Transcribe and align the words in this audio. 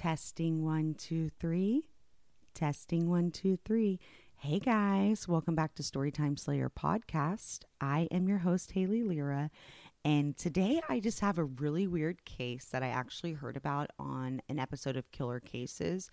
Testing 0.00 0.64
one, 0.64 0.94
two, 0.94 1.28
three. 1.38 1.84
Testing 2.54 3.10
one, 3.10 3.30
two, 3.30 3.58
three. 3.66 4.00
Hey 4.38 4.58
guys, 4.58 5.28
welcome 5.28 5.54
back 5.54 5.74
to 5.74 5.82
Storytime 5.82 6.38
Slayer 6.38 6.70
podcast. 6.70 7.64
I 7.82 8.08
am 8.10 8.26
your 8.26 8.38
host, 8.38 8.70
Haley 8.70 9.02
Lyra, 9.02 9.50
and 10.02 10.38
today 10.38 10.80
I 10.88 11.00
just 11.00 11.20
have 11.20 11.36
a 11.36 11.44
really 11.44 11.86
weird 11.86 12.24
case 12.24 12.64
that 12.72 12.82
I 12.82 12.88
actually 12.88 13.34
heard 13.34 13.58
about 13.58 13.90
on 13.98 14.40
an 14.48 14.58
episode 14.58 14.96
of 14.96 15.12
Killer 15.12 15.38
Cases 15.38 16.10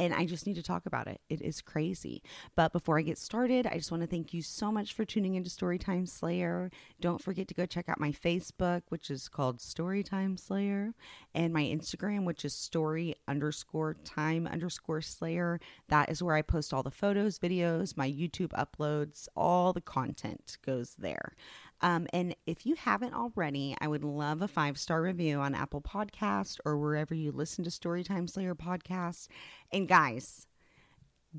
and 0.00 0.14
I 0.14 0.24
just 0.24 0.46
need 0.46 0.56
to 0.56 0.62
talk 0.62 0.86
about 0.86 1.08
it. 1.08 1.20
It 1.28 1.42
is 1.42 1.60
crazy. 1.60 2.22
But 2.56 2.72
before 2.72 2.98
I 2.98 3.02
get 3.02 3.18
started, 3.18 3.66
I 3.66 3.74
just 3.74 3.90
want 3.90 4.02
to 4.02 4.06
thank 4.06 4.32
you 4.32 4.40
so 4.40 4.72
much 4.72 4.94
for 4.94 5.04
tuning 5.04 5.34
into 5.34 5.50
Storytime 5.50 6.08
Slayer. 6.08 6.70
Don't 7.02 7.22
forget 7.22 7.46
to 7.48 7.54
go 7.54 7.66
check 7.66 7.86
out 7.86 8.00
my 8.00 8.10
Facebook, 8.10 8.80
which 8.88 9.10
is 9.10 9.28
called 9.28 9.58
Storytime 9.58 10.40
Slayer, 10.40 10.94
and 11.34 11.52
my 11.52 11.64
Instagram, 11.64 12.24
which 12.24 12.46
is 12.46 12.54
story 12.54 13.14
underscore 13.28 13.92
time 14.02 14.46
underscore 14.46 15.02
slayer. 15.02 15.60
That 15.88 16.08
is 16.08 16.22
where 16.22 16.34
I 16.34 16.40
post 16.40 16.72
all 16.72 16.82
the 16.82 16.90
photos, 16.90 17.38
videos, 17.38 17.94
my 17.94 18.10
YouTube 18.10 18.52
uploads, 18.52 19.28
all 19.36 19.74
the 19.74 19.82
content 19.82 20.56
goes 20.64 20.94
there. 20.98 21.34
Um, 21.82 22.06
and 22.12 22.34
if 22.46 22.66
you 22.66 22.74
haven't 22.74 23.14
already, 23.14 23.74
I 23.80 23.88
would 23.88 24.04
love 24.04 24.42
a 24.42 24.48
five 24.48 24.78
star 24.78 25.02
review 25.02 25.38
on 25.38 25.54
Apple 25.54 25.80
Podcast 25.80 26.58
or 26.64 26.76
wherever 26.76 27.14
you 27.14 27.32
listen 27.32 27.64
to 27.64 27.70
Storytime 27.70 28.28
Slayer 28.28 28.54
podcast. 28.54 29.28
And 29.72 29.88
guys, 29.88 30.46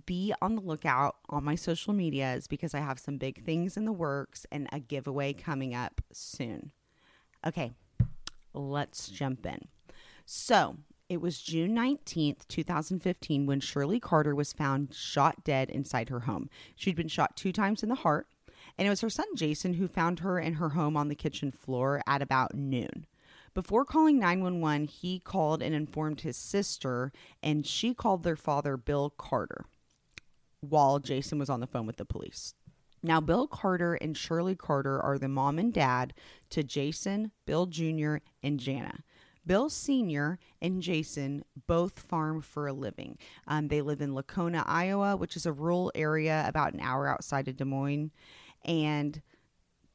be 0.06 0.34
on 0.42 0.56
the 0.56 0.62
lookout 0.62 1.18
on 1.30 1.44
my 1.44 1.56
social 1.56 1.94
medias 1.94 2.48
because 2.48 2.74
I 2.74 2.80
have 2.80 3.00
some 3.00 3.18
big 3.18 3.44
things 3.44 3.78
in 3.78 3.86
the 3.86 3.92
works 3.92 4.46
and 4.52 4.68
a 4.72 4.80
giveaway 4.80 5.34
coming 5.34 5.76
up 5.76 6.02
soon. 6.12 6.72
Okay, 7.46 7.72
let's 8.54 9.10
jump 9.10 9.46
in. 9.46 9.68
So, 10.26 10.78
it 11.10 11.20
was 11.20 11.42
June 11.42 11.76
19th, 11.76 12.48
2015, 12.48 13.46
when 13.46 13.60
Shirley 13.60 14.00
Carter 14.00 14.34
was 14.34 14.54
found 14.54 14.94
shot 14.94 15.44
dead 15.44 15.70
inside 15.70 16.08
her 16.08 16.22
home. 16.22 16.50
She'd 16.76 16.96
been 16.96 17.10
shot 17.10 17.36
two 17.36 17.52
times 17.52 17.84
in 17.84 17.90
the 17.90 17.96
heart 17.96 18.28
and 18.82 18.88
it 18.88 18.90
was 18.90 19.02
her 19.02 19.12
son 19.12 19.28
Jason 19.36 19.76
who 19.76 19.88
found 19.88 20.22
her 20.22 20.40
in 20.40 20.54
her 20.54 20.70
home 20.70 20.98
on 20.98 21.08
the 21.08 21.14
kitchen 21.14 21.52
floor 21.52 22.02
at 22.08 22.20
about 22.20 22.56
noon. 22.56 23.06
Before 23.54 23.86
calling 23.86 24.18
911, 24.18 24.88
he 24.88 25.20
called 25.20 25.62
and 25.62 25.76
informed 25.76 26.22
his 26.22 26.36
sister, 26.36 27.12
and 27.44 27.64
she 27.64 27.94
called 27.94 28.24
their 28.24 28.36
father, 28.36 28.78
Bill 28.78 29.12
Carter, 29.12 29.66
while 30.62 30.98
Jason 30.98 31.38
was 31.38 31.48
on 31.48 31.60
the 31.60 31.68
phone 31.68 31.86
with 31.86 31.98
the 31.98 32.06
police. 32.06 32.56
Now, 33.04 33.22
Bill 33.22 33.46
Carter 33.46 33.94
and 33.94 34.18
Shirley 34.18 34.56
Carter 34.56 35.00
are 35.00 35.20
the 35.20 35.28
mom 35.28 35.60
and 35.60 35.72
dad 35.72 36.16
to 36.50 36.64
Jason, 36.64 37.34
Bill 37.46 37.68
Jr., 37.68 38.16
and 38.42 38.60
Jana. 38.60 39.04
Bill 39.46 39.70
Sr. 39.70 40.40
and 40.60 40.82
Jason 40.82 41.44
both 41.68 42.00
farm 42.00 42.42
for 42.42 42.66
a 42.66 42.74
living. 42.74 43.20
Um, 43.48 43.68
they 43.68 43.82
live 43.82 44.02
in 44.02 44.16
Lacona, 44.16 44.64
Iowa, 44.66 45.18
which 45.18 45.36
is 45.36 45.46
a 45.46 45.54
rural 45.54 45.92
area 45.94 46.46
about 46.48 46.74
an 46.74 46.80
hour 46.80 47.08
outside 47.08 47.48
of 47.48 47.58
Des 47.58 47.66
Moines 47.66 48.12
and 48.66 49.22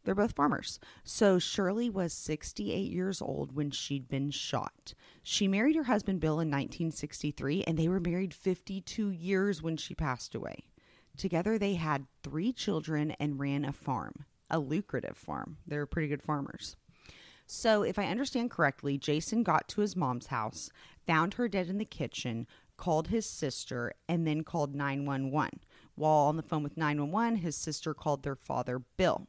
they're 0.07 0.15
both 0.15 0.37
farmers. 0.37 0.79
So 1.03 1.39
Shirley 1.39 1.91
was 1.91 2.13
68 2.13 2.93
years 2.93 3.21
old 3.21 3.57
when 3.57 3.73
she'd 3.73 4.09
been 4.09 4.31
shot. 4.31 4.95
She 5.23 5.49
married 5.49 5.75
her 5.75 5.85
husband 5.85 6.21
Bill 6.21 6.35
in 6.35 6.49
1963, 6.49 7.65
and 7.65 7.77
they 7.77 7.89
were 7.89 8.01
married 8.01 8.33
52 8.33 9.11
years 9.11 9.63
when 9.63 9.77
she 9.77 9.95
passed 9.95 10.35
away. 10.35 10.69
Together, 11.17 11.59
they 11.59 11.75
had 11.75 12.07
three 12.23 12.53
children 12.53 13.13
and 13.19 13.41
ran 13.41 13.65
a 13.65 13.73
farm, 13.73 14.27
a 14.49 14.61
lucrative 14.61 15.17
farm. 15.17 15.59
They 15.67 15.77
were 15.77 15.87
pretty 15.87 16.09
good 16.09 16.23
farmers. 16.23 16.77
So, 17.49 17.83
if 17.83 17.99
I 17.99 18.07
understand 18.07 18.51
correctly, 18.51 18.99
Jason 18.99 19.43
got 19.43 19.69
to 19.69 19.81
his 19.81 19.97
mom's 19.97 20.27
house, 20.27 20.69
found 21.07 21.35
her 21.35 21.49
dead 21.49 21.69
in 21.69 21.79
the 21.79 21.85
kitchen, 21.85 22.47
called 22.77 23.09
his 23.09 23.27
sister, 23.27 23.93
and 24.09 24.27
then 24.27 24.43
called 24.43 24.75
911. 24.75 25.61
While 25.97 26.29
on 26.29 26.37
the 26.37 26.43
phone 26.43 26.63
with 26.63 26.77
911, 26.77 27.39
his 27.39 27.57
sister 27.57 27.95
called 27.95 28.23
their 28.23 28.37
father, 28.37 28.83
Bill. 28.97 29.27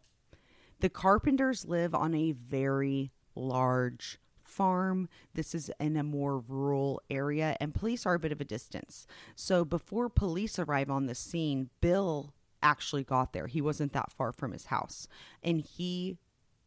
The 0.79 0.89
Carpenters 0.89 1.65
live 1.65 1.95
on 1.95 2.13
a 2.13 2.33
very 2.33 3.11
large 3.35 4.19
farm. 4.35 5.09
This 5.33 5.55
is 5.55 5.71
in 5.79 5.97
a 5.97 6.03
more 6.03 6.39
rural 6.39 7.01
area, 7.09 7.55
and 7.59 7.73
police 7.73 8.05
are 8.05 8.15
a 8.15 8.19
bit 8.19 8.31
of 8.31 8.41
a 8.41 8.45
distance. 8.45 9.07
So 9.35 9.65
before 9.65 10.09
police 10.09 10.59
arrive 10.59 10.89
on 10.89 11.05
the 11.05 11.15
scene, 11.15 11.69
Bill 11.81 12.33
actually 12.61 13.03
got 13.03 13.33
there. 13.33 13.47
He 13.47 13.61
wasn't 13.61 13.93
that 13.93 14.11
far 14.11 14.31
from 14.31 14.51
his 14.51 14.65
house, 14.65 15.07
and 15.41 15.61
he 15.61 16.17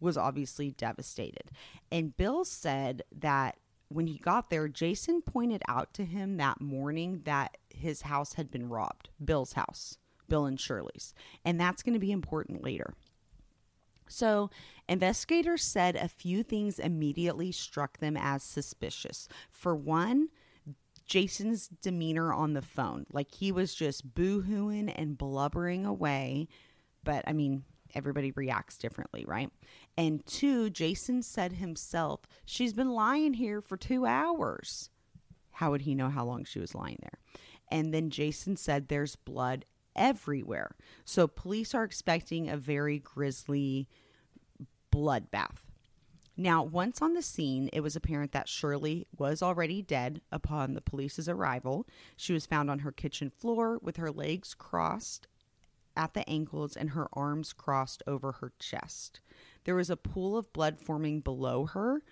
was 0.00 0.16
obviously 0.16 0.70
devastated. 0.70 1.50
And 1.92 2.16
Bill 2.16 2.44
said 2.44 3.02
that 3.16 3.58
when 3.90 4.06
he 4.06 4.18
got 4.18 4.50
there, 4.50 4.68
Jason 4.68 5.20
pointed 5.20 5.62
out 5.68 5.92
to 5.94 6.04
him 6.04 6.36
that 6.36 6.60
morning 6.60 7.22
that 7.24 7.56
his 7.68 8.02
house 8.02 8.34
had 8.34 8.50
been 8.50 8.68
robbed, 8.68 9.10
Bill's 9.22 9.54
house, 9.54 9.98
Bill 10.28 10.46
and 10.46 10.58
Shirley's. 10.58 11.12
And 11.44 11.60
that's 11.60 11.82
going 11.82 11.94
to 11.94 11.98
be 11.98 12.12
important 12.12 12.62
later. 12.62 12.94
So, 14.08 14.50
investigators 14.88 15.64
said 15.64 15.96
a 15.96 16.08
few 16.08 16.42
things 16.44 16.78
immediately 16.78 17.50
struck 17.50 17.98
them 17.98 18.16
as 18.16 18.42
suspicious. 18.44 19.28
For 19.50 19.74
one, 19.74 20.28
Jason's 21.04 21.66
demeanor 21.66 22.32
on 22.32 22.52
the 22.52 22.62
phone. 22.62 23.06
Like 23.12 23.32
he 23.34 23.50
was 23.50 23.74
just 23.74 24.14
boo 24.14 24.42
hooing 24.42 24.88
and 24.88 25.18
blubbering 25.18 25.84
away. 25.84 26.46
But 27.02 27.24
I 27.26 27.32
mean, 27.32 27.64
everybody 27.94 28.32
reacts 28.32 28.78
differently, 28.78 29.24
right? 29.26 29.50
And 29.96 30.24
two, 30.26 30.70
Jason 30.70 31.22
said 31.22 31.54
himself, 31.54 32.20
she's 32.44 32.72
been 32.72 32.90
lying 32.90 33.34
here 33.34 33.60
for 33.60 33.76
two 33.76 34.06
hours. 34.06 34.90
How 35.52 35.70
would 35.70 35.82
he 35.82 35.94
know 35.94 36.08
how 36.08 36.24
long 36.24 36.44
she 36.44 36.58
was 36.58 36.74
lying 36.74 36.98
there? 37.02 37.18
And 37.70 37.94
then 37.94 38.10
Jason 38.10 38.56
said 38.56 38.88
there's 38.88 39.16
blood 39.16 39.64
everywhere. 39.94 40.74
So 41.04 41.26
police 41.26 41.74
are 41.74 41.84
expecting 41.84 42.48
a 42.48 42.56
very 42.56 42.98
grisly 42.98 43.88
bloodbath. 44.92 45.58
Now, 46.36 46.62
once 46.62 47.02
on 47.02 47.12
the 47.12 47.20
scene, 47.22 47.68
it 47.72 47.80
was 47.80 47.96
apparent 47.96 48.32
that 48.32 48.48
Shirley 48.48 49.06
was 49.18 49.42
already 49.42 49.82
dead 49.82 50.22
upon 50.32 50.72
the 50.72 50.80
police's 50.80 51.28
arrival. 51.28 51.86
She 52.16 52.32
was 52.32 52.46
found 52.46 52.70
on 52.70 52.78
her 52.78 52.92
kitchen 52.92 53.28
floor 53.28 53.78
with 53.82 53.98
her 53.98 54.10
legs 54.10 54.54
crossed 54.54 55.26
at 55.96 56.14
the 56.14 56.28
ankles 56.28 56.76
and 56.76 56.90
her 56.90 57.08
arms 57.12 57.52
crossed 57.52 58.02
over 58.06 58.32
her 58.32 58.52
chest. 58.58 59.20
There 59.64 59.74
was 59.74 59.90
a 59.90 59.96
pool 59.96 60.36
of 60.36 60.52
blood 60.52 60.78
forming 60.78 61.20
below 61.20 61.66
her, 61.66 62.02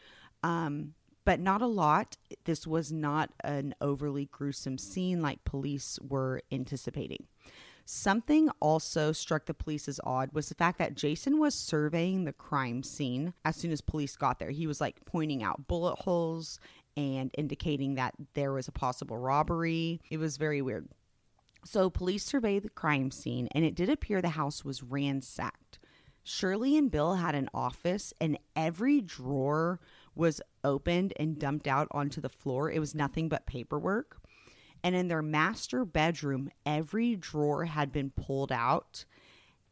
um, 0.43 0.94
but 1.25 1.41
not 1.41 1.62
a 1.62 1.66
lot. 1.66 2.17
This 2.44 2.67
was 2.67 2.93
not 2.93 3.31
an 3.43 3.75
overly 3.81 4.27
gruesome 4.27 4.78
scene 4.78 5.21
like 5.21 5.44
police 5.44 5.99
were 6.06 6.43
anticipating. 6.50 7.27
Something 7.91 8.50
also 8.61 9.12
struck 9.12 9.47
the 9.47 9.55
police 9.55 9.88
as 9.88 9.99
odd 10.05 10.31
was 10.34 10.50
the 10.50 10.55
fact 10.55 10.78
that 10.78 10.94
Jason 10.94 11.38
was 11.38 11.55
surveying 11.55 12.25
the 12.25 12.34
crime 12.34 12.83
scene 12.83 13.33
as 13.47 13.56
soon 13.56 13.72
as 13.72 13.81
police 13.81 14.15
got 14.15 14.38
there. 14.38 14.50
He 14.50 14.67
was 14.67 14.78
like 14.78 15.06
pointing 15.06 15.43
out 15.43 15.67
bullet 15.69 16.00
holes 16.00 16.61
and 16.99 17.31
indicating 17.38 17.94
that 17.94 18.12
there 18.34 18.53
was 18.53 18.69
a 18.69 18.72
possible 18.72 19.17
robbery. 19.17 20.03
It 20.11 20.19
was 20.19 20.37
very 20.37 20.61
weird. 20.61 20.88
So, 21.64 21.91
police 21.91 22.24
surveyed 22.24 22.62
the 22.62 22.70
crime 22.70 23.10
scene 23.10 23.48
and 23.52 23.64
it 23.64 23.74
did 23.74 23.91
appear 23.91 24.22
the 24.22 24.30
house 24.30 24.64
was 24.64 24.82
ransacked. 24.82 25.78
Shirley 26.22 26.76
and 26.76 26.91
Bill 26.91 27.14
had 27.14 27.34
an 27.34 27.48
office, 27.54 28.12
and 28.20 28.38
every 28.54 29.00
drawer 29.00 29.80
was 30.14 30.42
opened 30.62 31.14
and 31.19 31.38
dumped 31.38 31.66
out 31.66 31.88
onto 31.91 32.20
the 32.20 32.28
floor. 32.28 32.70
It 32.70 32.80
was 32.80 32.94
nothing 32.94 33.30
but 33.30 33.46
paperwork. 33.46 34.20
And 34.84 34.94
in 34.94 35.08
their 35.08 35.22
master 35.22 35.86
bedroom, 35.86 36.50
every 36.66 37.16
drawer 37.16 37.64
had 37.64 37.92
been 37.92 38.10
pulled 38.10 38.52
out 38.52 39.06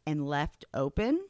and 0.06 0.26
left 0.26 0.64
open, 0.72 1.26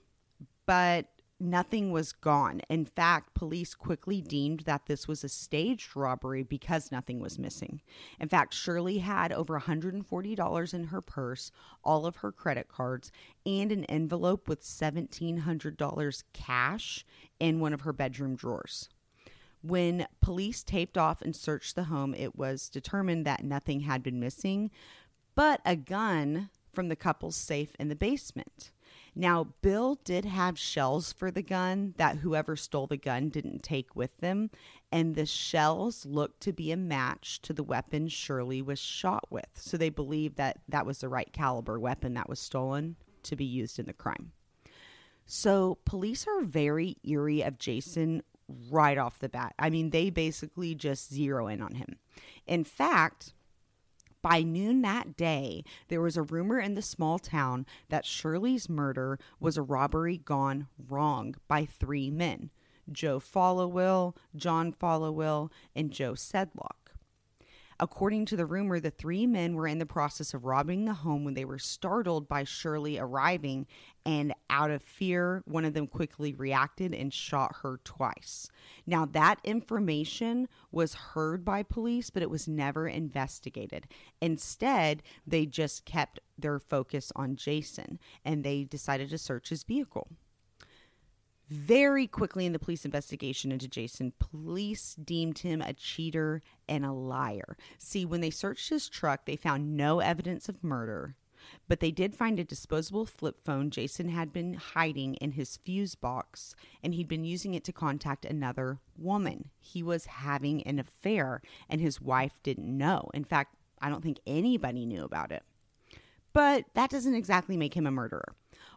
but 0.65 1.07
nothing 1.39 1.93
was 1.93 2.13
gone. 2.13 2.61
In 2.69 2.85
fact, 2.85 3.35
police 3.35 3.75
quickly 3.75 4.21
deemed 4.21 4.61
that 4.61 4.87
this 4.87 5.07
was 5.07 5.23
a 5.23 5.29
staged 5.29 5.95
robbery 5.95 6.43
because 6.43 6.93
nothing 6.93 7.21
was 7.21 7.39
missing. 7.39 7.83
In 8.19 8.29
fact, 8.29 8.55
Shirley 8.55 8.99
had 8.99 9.33
over 9.33 9.59
$140 9.59 10.75
in 10.75 10.85
her 10.85 11.01
purse, 11.01 11.51
all 11.85 12.07
of 12.07 12.17
her 12.17 12.33
credit 12.33 12.69
cards, 12.69 13.13
and 13.45 13.71
an 13.71 13.85
envelope 13.85 14.49
with 14.49 14.63
$1,700 14.63 16.23
cash 16.33 17.05
in 17.39 17.61
one 17.61 17.73
of 17.73 17.83
her 17.83 17.93
bedroom 17.93 18.37
drawers. 18.37 18.89
When 19.63 20.07
police 20.21 20.63
taped 20.63 20.97
off 20.97 21.21
and 21.21 21.35
searched 21.35 21.75
the 21.75 21.85
home, 21.85 22.15
it 22.15 22.37
was 22.37 22.69
determined 22.69 23.27
that 23.27 23.45
nothing 23.45 23.81
had 23.81 24.03
been 24.03 24.21
missing, 24.21 24.71
but 25.35 25.61
a 25.65 25.77
gun 25.77 26.51
from 26.73 26.89
the 26.89 26.97
couple's 26.97 27.37
safe 27.37 27.75
in 27.79 27.89
the 27.89 27.97
basement. 27.97 28.71
Now, 29.19 29.55
Bill 29.63 29.99
did 30.05 30.27
have 30.27 30.59
shells 30.59 31.11
for 31.11 31.31
the 31.31 31.43
gun 31.43 31.95
that 31.97 32.19
whoever 32.19 32.55
stole 32.55 32.87
the 32.87 32.99
gun 32.99 33.31
didn't 33.31 33.63
take 33.63 33.97
with 33.97 34.15
them, 34.19 34.51
and 34.93 35.15
the 35.15 35.25
shells 35.25 36.05
looked 36.05 36.43
to 36.43 36.53
be 36.53 36.71
a 36.71 36.77
match 36.77 37.41
to 37.43 37.55
the 37.55 37.63
weapon 37.63 38.09
Shirley 38.09 38.61
was 38.61 38.79
shot 38.79 39.25
with. 39.31 39.49
So 39.55 39.79
they 39.79 39.89
believe 39.89 40.37
that 40.37 40.59
that 40.69 40.85
was 40.85 40.99
the 40.99 41.09
right 41.09 41.33
caliber 41.33 41.81
weapon 41.81 42.13
that 42.13 42.29
was 42.29 42.39
stolen 42.39 42.97
to 43.23 43.37
be 43.37 43.45
used 43.47 43.79
in 43.79 43.87
the 43.87 43.95
crime. 43.95 44.33
So 45.25 45.79
police 45.87 46.27
are 46.29 46.43
very 46.43 46.99
eerie 47.03 47.41
of 47.41 47.59
Jason 47.59 48.23
right 48.71 48.99
off 48.99 49.19
the 49.19 49.31
bat. 49.31 49.55
I 49.59 49.71
mean, 49.71 49.91
they 49.91 50.11
basically 50.11 50.75
just 50.75 51.13
zero 51.13 51.49
in 51.49 51.63
on 51.63 51.77
him. 51.77 51.97
In 52.47 52.65
fact, 52.65 53.33
by 54.29 54.43
noon 54.43 54.83
that 54.83 55.17
day, 55.17 55.63
there 55.87 56.01
was 56.01 56.17
a 56.17 56.23
rumor 56.23 56.59
in 56.59 56.75
the 56.75 56.83
small 56.83 57.17
town 57.17 57.65
that 57.91 58.05
Shirley's 58.05 58.69
murder 58.69 59.21
was 59.39 59.57
a 59.57 59.63
robbery 59.63 60.19
gone 60.19 60.67
wrong 60.89 61.37
by 61.47 61.65
three 61.65 62.11
men 62.11 62.51
Joe 62.91 63.21
Followill, 63.21 64.17
John 64.35 64.73
Followill, 64.73 65.53
and 65.77 65.93
Joe 65.93 66.15
Sedlock. 66.15 66.86
According 67.79 68.27
to 68.27 68.37
the 68.37 68.47
rumor, 68.47 68.81
the 68.81 68.91
three 68.91 69.27
men 69.27 69.55
were 69.55 69.67
in 69.67 69.79
the 69.79 69.85
process 69.85 70.33
of 70.33 70.45
robbing 70.45 70.87
the 70.87 70.95
home 70.95 71.25
when 71.25 71.35
they 71.35 71.45
were 71.45 71.59
startled 71.59 72.27
by 72.27 72.45
Shirley 72.45 72.99
arriving, 72.99 73.67
and 74.05 74.33
out 74.49 74.71
of 74.71 74.83
fear, 74.83 75.43
one 75.47 75.67
of 75.67 75.75
them 75.75 75.87
quickly 75.87 76.33
reacted 76.33 76.95
and 76.95 77.13
shot 77.13 77.57
her 77.63 77.81
twice. 77.85 78.49
Now, 78.87 79.05
that 79.07 79.41
information 79.45 80.49
was 80.71 80.95
heard 80.95 81.45
by 81.45 81.63
police, 81.63 82.09
but 82.09 82.23
it 82.23 82.31
was 82.31 82.49
never 82.49 82.89
investigated. 82.89 83.87
Instead, 84.23 85.03
they 85.27 85.45
just 85.45 85.85
kept 85.85 86.21
their 86.39 86.59
focus 86.59 87.13
on 87.15 87.37
Jason 87.37 87.99
and 88.25 88.43
they 88.43 88.65
decided 88.65 89.11
to 89.11 89.19
search 89.19 89.51
his 89.51 89.65
vehicle. 89.65 90.09
Very 91.49 92.09
quickly 92.09 92.45
in 92.45 92.53
the 92.53 92.59
police 92.59 92.85
investigation 92.85 93.53
into 93.53 93.69
Jason, 93.69 94.13
police 94.19 94.97
deemed 94.97 95.39
him 95.39 95.63
a 95.63 95.73
cheater 95.73 96.43
and 96.69 96.85
a 96.85 96.93
liar. 96.93 97.57
See, 97.79 98.05
when 98.05 98.21
they 98.21 98.31
searched 98.31 98.69
his 98.69 98.89
truck, 98.89 99.27
they 99.27 99.37
found 99.37 99.77
no 99.77 100.01
evidence 100.01 100.49
of 100.49 100.65
murder, 100.65 101.15
but 101.69 101.79
they 101.79 101.93
did 101.93 102.17
find 102.17 102.41
a 102.41 102.45
disposable 102.45 103.07
flip 103.07 103.45
phone 103.45 103.71
Jason 103.71 104.09
had 104.09 104.33
been 104.33 104.55
hiding 104.55 105.15
in 105.17 105.33
his 105.33 105.59
fuse 105.59 105.95
box, 105.95 106.57
and 106.83 106.95
he'd 106.95 107.07
been 107.07 107.25
using 107.25 107.55
it 107.55 107.63
to 107.65 107.73
contact 107.73 108.25
another 108.25 108.81
woman. 108.99 109.51
He 109.61 109.85
was 109.85 110.07
having 110.07 110.65
an 110.65 110.81
affair, 110.81 111.43
and 111.69 111.81
his 111.81 112.01
wife 112.01 112.33
didn't 112.43 112.77
know. 112.77 113.09
In 113.15 113.25
fact, 113.25 113.55
I 113.81 113.89
don't 113.89 114.03
think 114.03 114.19
anybody 114.27 114.85
knew 114.85 115.05
about 115.05 115.31
it. 115.31 115.45
But 116.33 116.65
that 116.75 116.91
doesn't 116.91 117.15
exactly 117.15 117.57
make 117.57 117.75
him 117.75 117.87
a 117.87 117.91
murderer. 117.91 118.35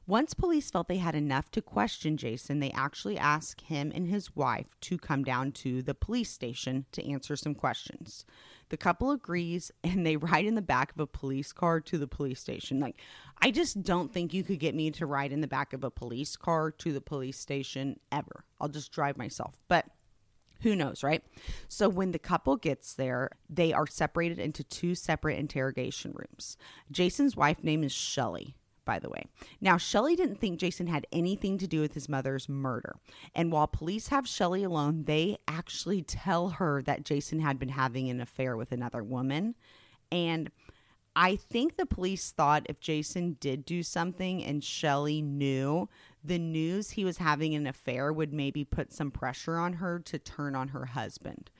Once 0.07 0.33
police 0.33 0.71
felt 0.71 0.87
they 0.87 0.97
had 0.97 1.13
enough 1.13 1.51
to 1.51 1.61
question 1.61 2.17
Jason, 2.17 2.59
they 2.59 2.71
actually 2.71 3.17
asked 3.17 3.61
him 3.61 3.91
and 3.93 4.07
his 4.07 4.35
wife 4.35 4.65
to 4.81 4.97
come 4.97 5.23
down 5.23 5.51
to 5.51 5.81
the 5.83 5.93
police 5.93 6.31
station 6.31 6.85
to 6.91 7.07
answer 7.07 7.35
some 7.35 7.53
questions. 7.53 8.25
The 8.69 8.77
couple 8.77 9.11
agrees 9.11 9.71
and 9.83 10.05
they 10.05 10.17
ride 10.17 10.45
in 10.45 10.55
the 10.55 10.61
back 10.61 10.91
of 10.91 10.99
a 10.99 11.07
police 11.07 11.51
car 11.51 11.79
to 11.81 11.97
the 11.97 12.07
police 12.07 12.39
station. 12.39 12.79
Like, 12.79 12.99
I 13.41 13.51
just 13.51 13.83
don't 13.83 14.11
think 14.11 14.33
you 14.33 14.43
could 14.43 14.59
get 14.59 14.75
me 14.75 14.89
to 14.91 15.05
ride 15.05 15.31
in 15.31 15.41
the 15.41 15.47
back 15.47 15.73
of 15.73 15.83
a 15.83 15.91
police 15.91 16.35
car 16.35 16.71
to 16.71 16.91
the 16.91 17.01
police 17.01 17.37
station 17.37 17.99
ever. 18.11 18.45
I'll 18.59 18.67
just 18.67 18.91
drive 18.91 19.17
myself. 19.17 19.59
But 19.67 19.85
who 20.61 20.75
knows, 20.75 21.03
right? 21.03 21.23
So 21.67 21.87
when 21.87 22.11
the 22.11 22.19
couple 22.19 22.57
gets 22.57 22.93
there, 22.93 23.29
they 23.49 23.71
are 23.71 23.87
separated 23.87 24.39
into 24.39 24.63
two 24.63 24.93
separate 24.93 25.39
interrogation 25.39 26.13
rooms. 26.13 26.57
Jason's 26.91 27.37
wife 27.37 27.63
name 27.63 27.83
is 27.83 27.93
Shelly 27.93 28.55
by 28.89 28.97
the 28.97 29.07
way. 29.07 29.23
Now, 29.61 29.77
Shelley 29.77 30.15
didn't 30.15 30.39
think 30.41 30.59
Jason 30.59 30.87
had 30.87 31.05
anything 31.11 31.59
to 31.59 31.67
do 31.67 31.79
with 31.79 31.93
his 31.93 32.09
mother's 32.09 32.49
murder. 32.49 32.95
And 33.35 33.51
while 33.51 33.67
police 33.67 34.07
have 34.07 34.27
Shelley 34.27 34.63
alone, 34.63 35.03
they 35.03 35.37
actually 35.47 36.01
tell 36.01 36.49
her 36.49 36.81
that 36.81 37.05
Jason 37.05 37.39
had 37.39 37.59
been 37.59 37.69
having 37.69 38.09
an 38.09 38.19
affair 38.19 38.57
with 38.57 38.71
another 38.71 39.03
woman. 39.03 39.53
And 40.11 40.49
I 41.15 41.35
think 41.35 41.77
the 41.77 41.85
police 41.85 42.31
thought 42.31 42.65
if 42.67 42.79
Jason 42.79 43.37
did 43.39 43.63
do 43.63 43.83
something 43.83 44.43
and 44.43 44.63
Shelley 44.63 45.21
knew, 45.21 45.87
the 46.23 46.39
news 46.39 46.89
he 46.89 47.05
was 47.05 47.19
having 47.19 47.53
an 47.53 47.67
affair 47.67 48.11
would 48.11 48.33
maybe 48.33 48.65
put 48.65 48.91
some 48.91 49.11
pressure 49.11 49.57
on 49.57 49.73
her 49.73 49.99
to 49.99 50.17
turn 50.17 50.55
on 50.55 50.69
her 50.69 50.85
husband. 50.85 51.51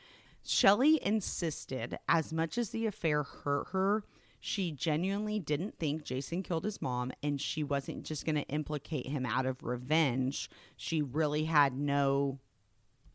Shelley 0.43 0.99
insisted, 1.05 1.99
as 2.07 2.33
much 2.33 2.57
as 2.57 2.71
the 2.71 2.87
affair 2.87 3.21
hurt 3.21 3.67
her, 3.71 4.03
she 4.39 4.71
genuinely 4.71 5.39
didn't 5.39 5.77
think 5.77 6.03
Jason 6.03 6.43
killed 6.43 6.63
his 6.63 6.81
mom 6.81 7.11
and 7.21 7.41
she 7.41 7.63
wasn't 7.63 8.03
just 8.03 8.25
going 8.25 8.35
to 8.35 8.47
implicate 8.47 9.07
him 9.07 9.25
out 9.25 9.45
of 9.45 9.63
revenge. 9.63 10.49
She 10.77 11.01
really 11.01 11.45
had 11.45 11.77
no 11.77 12.39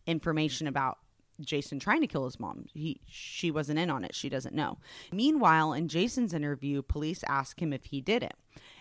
information 0.06 0.66
about 0.66 0.98
Jason 1.40 1.78
trying 1.78 2.00
to 2.00 2.06
kill 2.06 2.24
his 2.24 2.38
mom. 2.38 2.66
He 2.74 3.00
she 3.06 3.50
wasn't 3.50 3.78
in 3.78 3.90
on 3.90 4.04
it. 4.04 4.14
She 4.14 4.28
doesn't 4.28 4.54
know. 4.54 4.78
Meanwhile, 5.12 5.72
in 5.72 5.88
Jason's 5.88 6.34
interview, 6.34 6.82
police 6.82 7.24
ask 7.28 7.60
him 7.60 7.72
if 7.72 7.86
he 7.86 8.00
did 8.00 8.22
it. 8.22 8.34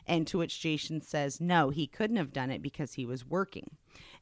And 0.05 0.27
to 0.27 0.37
which 0.37 0.59
Jason 0.59 1.01
says 1.01 1.41
no, 1.41 1.69
he 1.69 1.87
couldn't 1.87 2.17
have 2.17 2.33
done 2.33 2.51
it 2.51 2.61
because 2.61 2.93
he 2.93 3.05
was 3.05 3.25
working. 3.25 3.77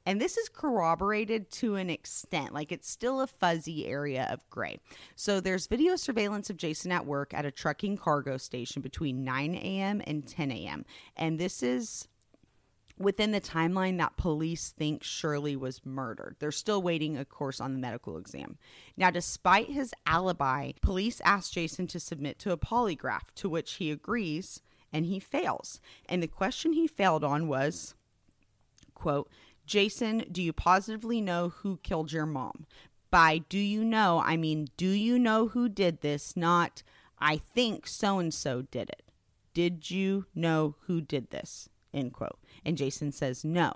And 0.05 0.19
this 0.19 0.37
is 0.37 0.49
corroborated 0.49 1.51
to 1.51 1.75
an 1.75 1.89
extent, 1.89 2.53
like 2.53 2.71
it's 2.71 2.89
still 2.89 3.21
a 3.21 3.27
fuzzy 3.27 3.85
area 3.85 4.27
of 4.31 4.49
gray. 4.49 4.79
So 5.15 5.39
there's 5.39 5.67
video 5.67 5.95
surveillance 5.95 6.49
of 6.49 6.57
Jason 6.57 6.91
at 6.91 7.05
work 7.05 7.33
at 7.33 7.45
a 7.45 7.51
trucking 7.51 7.97
cargo 7.97 8.37
station 8.37 8.81
between 8.81 9.23
9 9.23 9.53
a.m. 9.55 10.01
and 10.07 10.27
10 10.27 10.51
a.m. 10.51 10.85
And 11.15 11.39
this 11.39 11.61
is 11.61 12.07
within 12.97 13.31
the 13.31 13.41
timeline 13.41 13.97
that 13.97 14.17
police 14.17 14.69
think 14.69 15.03
Shirley 15.03 15.55
was 15.55 15.85
murdered. 15.85 16.35
They're 16.39 16.51
still 16.51 16.81
waiting, 16.81 17.17
of 17.17 17.29
course, 17.29 17.59
on 17.59 17.73
the 17.73 17.79
medical 17.79 18.17
exam. 18.17 18.57
Now, 18.97 19.11
despite 19.11 19.69
his 19.69 19.93
alibi, 20.05 20.73
police 20.81 21.21
ask 21.23 21.51
Jason 21.51 21.87
to 21.87 21.99
submit 21.99 22.39
to 22.39 22.51
a 22.51 22.57
polygraph, 22.57 23.33
to 23.35 23.49
which 23.49 23.73
he 23.73 23.91
agrees 23.91 24.61
and 24.93 25.05
he 25.05 25.19
fails. 25.19 25.79
And 26.07 26.21
the 26.21 26.27
question 26.27 26.73
he 26.73 26.87
failed 26.87 27.23
on 27.23 27.47
was, 27.47 27.95
quote, 28.93 29.29
Jason, 29.71 30.25
do 30.29 30.43
you 30.43 30.51
positively 30.51 31.21
know 31.21 31.47
who 31.47 31.77
killed 31.77 32.11
your 32.11 32.25
mom? 32.25 32.65
By 33.09 33.37
do 33.37 33.57
you 33.57 33.85
know, 33.85 34.21
I 34.21 34.35
mean, 34.35 34.67
do 34.75 34.89
you 34.89 35.17
know 35.17 35.47
who 35.47 35.69
did 35.69 36.01
this? 36.01 36.35
Not, 36.35 36.83
I 37.19 37.37
think 37.37 37.87
so 37.87 38.19
and 38.19 38.33
so 38.33 38.63
did 38.63 38.89
it. 38.89 39.03
Did 39.53 39.89
you 39.89 40.25
know 40.35 40.75
who 40.87 40.99
did 40.99 41.31
this? 41.31 41.69
End 41.93 42.11
quote. 42.11 42.37
And 42.65 42.75
Jason 42.75 43.13
says 43.13 43.45
no. 43.45 43.71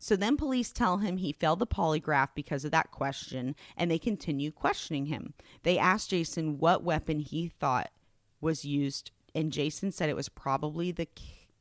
So 0.00 0.16
then 0.16 0.36
police 0.36 0.72
tell 0.72 0.98
him 0.98 1.18
he 1.18 1.30
failed 1.30 1.60
the 1.60 1.66
polygraph 1.68 2.30
because 2.34 2.64
of 2.64 2.72
that 2.72 2.90
question, 2.90 3.54
and 3.76 3.92
they 3.92 4.00
continue 4.00 4.50
questioning 4.50 5.06
him. 5.06 5.34
They 5.62 5.78
ask 5.78 6.08
Jason 6.08 6.58
what 6.58 6.82
weapon 6.82 7.20
he 7.20 7.52
thought 7.60 7.92
was 8.40 8.64
used, 8.64 9.12
and 9.32 9.52
Jason 9.52 9.92
said 9.92 10.08
it 10.08 10.16
was 10.16 10.28
probably 10.28 10.90
the 10.90 11.06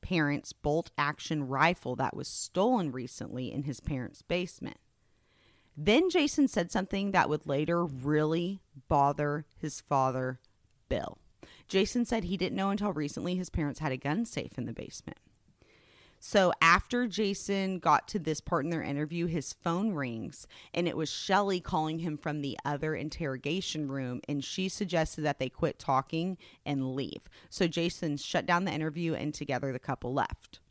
parents' 0.03 0.53
bolt 0.53 0.91
action 0.97 1.47
rifle 1.47 1.95
that 1.95 2.15
was 2.15 2.27
stolen 2.27 2.91
recently 2.91 3.51
in 3.51 3.63
his 3.63 3.79
parents' 3.79 4.21
basement. 4.21 4.77
Then 5.75 6.11
Jason 6.11 6.47
said 6.47 6.71
something 6.71 7.11
that 7.11 7.29
would 7.29 7.47
later 7.47 7.83
really 7.83 8.61
bother 8.87 9.45
his 9.57 9.81
father, 9.81 10.39
Bill. 10.87 11.17
Jason 11.67 12.05
said 12.05 12.25
he 12.25 12.37
didn't 12.37 12.55
know 12.55 12.69
until 12.69 12.93
recently 12.93 13.35
his 13.35 13.49
parents 13.49 13.79
had 13.79 13.91
a 13.91 13.97
gun 13.97 14.25
safe 14.25 14.57
in 14.57 14.65
the 14.65 14.73
basement. 14.73 15.17
So 16.25 16.53
after 16.61 17.05
Jason 17.05 17.79
got 17.79 18.07
to 18.07 18.17
this 18.17 18.39
part 18.39 18.63
in 18.63 18.71
their 18.71 18.81
interview, 18.81 19.25
his 19.25 19.51
phone 19.51 19.91
rings 19.91 20.47
and 20.73 20.87
it 20.87 20.95
was 20.95 21.09
Shelly 21.09 21.59
calling 21.59 21.99
him 21.99 22.17
from 22.17 22.39
the 22.39 22.57
other 22.63 22.95
interrogation 22.95 23.89
room 23.89 24.21
and 24.29 24.41
she 24.41 24.69
suggested 24.69 25.23
that 25.23 25.37
they 25.37 25.49
quit 25.49 25.79
talking 25.79 26.37
and 26.65 26.95
leave. 26.95 27.27
So 27.49 27.67
Jason 27.67 28.15
shut 28.15 28.45
down 28.45 28.63
the 28.63 28.71
interview 28.71 29.13
and 29.13 29.33
together 29.33 29.73
the 29.73 29.79
couple 29.79 30.13
left. 30.13 30.61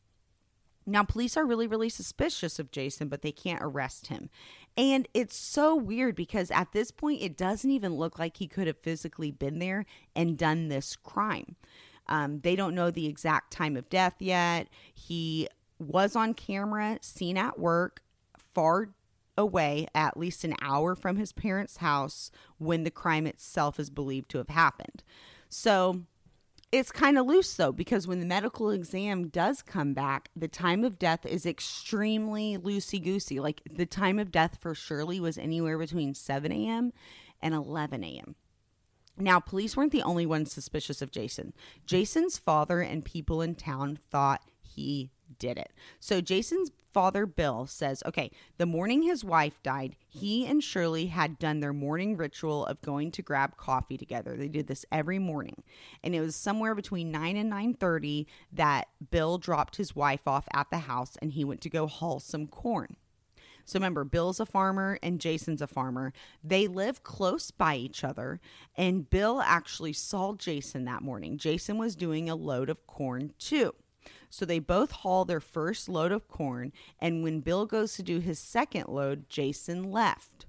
Now, 0.86 1.04
police 1.04 1.36
are 1.36 1.44
really, 1.44 1.66
really 1.66 1.90
suspicious 1.90 2.58
of 2.58 2.72
Jason, 2.72 3.08
but 3.08 3.20
they 3.20 3.30
can't 3.30 3.62
arrest 3.62 4.06
him. 4.06 4.30
And 4.74 5.06
it's 5.12 5.36
so 5.36 5.76
weird 5.76 6.16
because 6.16 6.50
at 6.50 6.72
this 6.72 6.90
point, 6.90 7.20
it 7.20 7.36
doesn't 7.36 7.70
even 7.70 7.94
look 7.94 8.18
like 8.18 8.38
he 8.38 8.48
could 8.48 8.66
have 8.66 8.78
physically 8.78 9.30
been 9.30 9.58
there 9.58 9.84
and 10.16 10.38
done 10.38 10.68
this 10.68 10.96
crime. 10.96 11.56
Um, 12.08 12.40
they 12.40 12.56
don't 12.56 12.74
know 12.74 12.90
the 12.90 13.06
exact 13.06 13.52
time 13.52 13.76
of 13.76 13.88
death 13.88 14.16
yet. 14.18 14.68
He 14.92 15.48
was 15.78 16.16
on 16.16 16.34
camera, 16.34 16.98
seen 17.00 17.36
at 17.36 17.58
work, 17.58 18.02
far 18.54 18.90
away, 19.36 19.86
at 19.94 20.16
least 20.16 20.44
an 20.44 20.54
hour 20.60 20.94
from 20.94 21.16
his 21.16 21.32
parents' 21.32 21.78
house 21.78 22.30
when 22.58 22.84
the 22.84 22.90
crime 22.90 23.26
itself 23.26 23.80
is 23.80 23.90
believed 23.90 24.30
to 24.30 24.38
have 24.38 24.48
happened. 24.48 25.02
So 25.48 26.02
it's 26.70 26.90
kind 26.90 27.18
of 27.18 27.26
loose 27.26 27.54
though, 27.54 27.72
because 27.72 28.06
when 28.06 28.20
the 28.20 28.26
medical 28.26 28.70
exam 28.70 29.28
does 29.28 29.62
come 29.62 29.92
back, 29.92 30.30
the 30.34 30.48
time 30.48 30.84
of 30.84 30.98
death 30.98 31.26
is 31.26 31.44
extremely 31.44 32.56
loosey 32.56 33.02
goosey. 33.02 33.40
Like 33.40 33.62
the 33.70 33.86
time 33.86 34.18
of 34.18 34.32
death 34.32 34.58
for 34.60 34.74
Shirley 34.74 35.20
was 35.20 35.38
anywhere 35.38 35.78
between 35.78 36.14
7 36.14 36.50
a.m. 36.50 36.92
and 37.40 37.54
11 37.54 38.04
a.m. 38.04 38.36
Now, 39.18 39.40
police 39.40 39.76
weren't 39.76 39.92
the 39.92 40.02
only 40.02 40.26
ones 40.26 40.52
suspicious 40.52 41.02
of 41.02 41.10
Jason. 41.10 41.52
Jason's 41.86 42.38
father 42.38 42.80
and 42.80 43.04
people 43.04 43.42
in 43.42 43.54
town 43.54 43.98
thought 44.10 44.42
he 44.60 45.10
did 45.38 45.58
it. 45.58 45.72
So 46.00 46.20
Jason's 46.20 46.70
father, 46.92 47.26
Bill, 47.26 47.66
says, 47.66 48.02
okay, 48.06 48.30
the 48.58 48.66
morning 48.66 49.02
his 49.02 49.24
wife 49.24 49.62
died, 49.62 49.96
he 50.08 50.46
and 50.46 50.62
Shirley 50.62 51.06
had 51.06 51.38
done 51.38 51.60
their 51.60 51.72
morning 51.72 52.16
ritual 52.16 52.66
of 52.66 52.82
going 52.82 53.10
to 53.12 53.22
grab 53.22 53.56
coffee 53.56 53.96
together. 53.96 54.36
They 54.36 54.48
did 54.48 54.66
this 54.66 54.84
every 54.92 55.18
morning. 55.18 55.62
And 56.02 56.14
it 56.14 56.20
was 56.20 56.36
somewhere 56.36 56.74
between 56.74 57.10
9 57.10 57.36
and 57.36 57.50
9:30 57.50 58.26
that 58.52 58.88
Bill 59.10 59.38
dropped 59.38 59.76
his 59.76 59.96
wife 59.96 60.26
off 60.26 60.46
at 60.52 60.70
the 60.70 60.78
house 60.78 61.16
and 61.20 61.32
he 61.32 61.44
went 61.44 61.60
to 61.62 61.70
go 61.70 61.86
haul 61.86 62.20
some 62.20 62.46
corn. 62.46 62.96
So 63.64 63.78
remember, 63.78 64.04
Bill's 64.04 64.40
a 64.40 64.46
farmer 64.46 64.98
and 65.02 65.20
Jason's 65.20 65.62
a 65.62 65.66
farmer. 65.66 66.12
They 66.42 66.66
live 66.66 67.02
close 67.02 67.50
by 67.50 67.76
each 67.76 68.04
other, 68.04 68.40
and 68.76 69.08
Bill 69.08 69.40
actually 69.40 69.92
saw 69.92 70.34
Jason 70.34 70.84
that 70.84 71.02
morning. 71.02 71.38
Jason 71.38 71.78
was 71.78 71.96
doing 71.96 72.28
a 72.28 72.34
load 72.34 72.68
of 72.68 72.86
corn 72.86 73.32
too. 73.38 73.74
So 74.30 74.44
they 74.44 74.58
both 74.58 74.90
haul 74.90 75.24
their 75.24 75.40
first 75.40 75.88
load 75.88 76.10
of 76.10 76.26
corn, 76.26 76.72
and 76.98 77.22
when 77.22 77.40
Bill 77.40 77.66
goes 77.66 77.94
to 77.94 78.02
do 78.02 78.18
his 78.18 78.38
second 78.38 78.88
load, 78.88 79.28
Jason 79.28 79.90
left. 79.90 80.46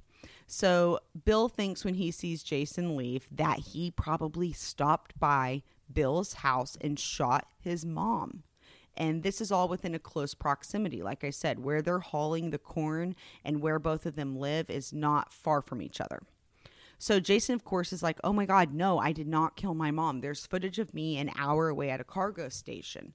So 0.48 1.00
Bill 1.26 1.50
thinks 1.50 1.84
when 1.84 1.96
he 1.96 2.12
sees 2.12 2.44
Jason 2.44 2.96
leave 2.96 3.28
that 3.32 3.60
he 3.60 3.92
probably 3.92 4.54
stopped 4.54 5.20
by 5.20 5.64
Bill's 5.92 6.36
house 6.36 6.78
and 6.82 7.00
shot 7.00 7.48
his 7.60 7.86
mom. 7.86 8.44
And 8.96 9.24
this 9.24 9.42
is 9.42 9.52
all 9.52 9.68
within 9.68 9.96
a 9.96 10.00
close 10.00 10.34
proximity. 10.34 11.02
Like 11.02 11.24
I 11.24 11.30
said, 11.32 11.60
where 11.60 11.82
they're 11.82 12.00
hauling 12.00 12.50
the 12.50 12.60
corn 12.60 13.16
and 13.44 13.62
where 13.62 13.80
both 13.80 14.06
of 14.06 14.16
them 14.16 14.38
live 14.38 14.70
is 14.70 14.94
not 14.94 15.34
far 15.34 15.62
from 15.62 15.82
each 15.82 16.00
other. 16.00 16.24
So 17.00 17.20
Jason, 17.20 17.56
of 17.56 17.66
course, 17.66 17.92
is 17.92 18.04
like, 18.04 18.20
oh 18.24 18.32
my 18.32 18.46
God, 18.46 18.74
no, 18.74 19.00
I 19.00 19.12
did 19.12 19.28
not 19.28 19.58
kill 19.58 19.74
my 19.74 19.92
mom. 19.92 20.22
There's 20.22 20.46
footage 20.46 20.80
of 20.80 20.94
me 20.94 21.18
an 21.18 21.32
hour 21.38 21.68
away 21.68 21.90
at 21.90 22.00
a 22.00 22.06
cargo 22.06 22.50
station. 22.50 23.14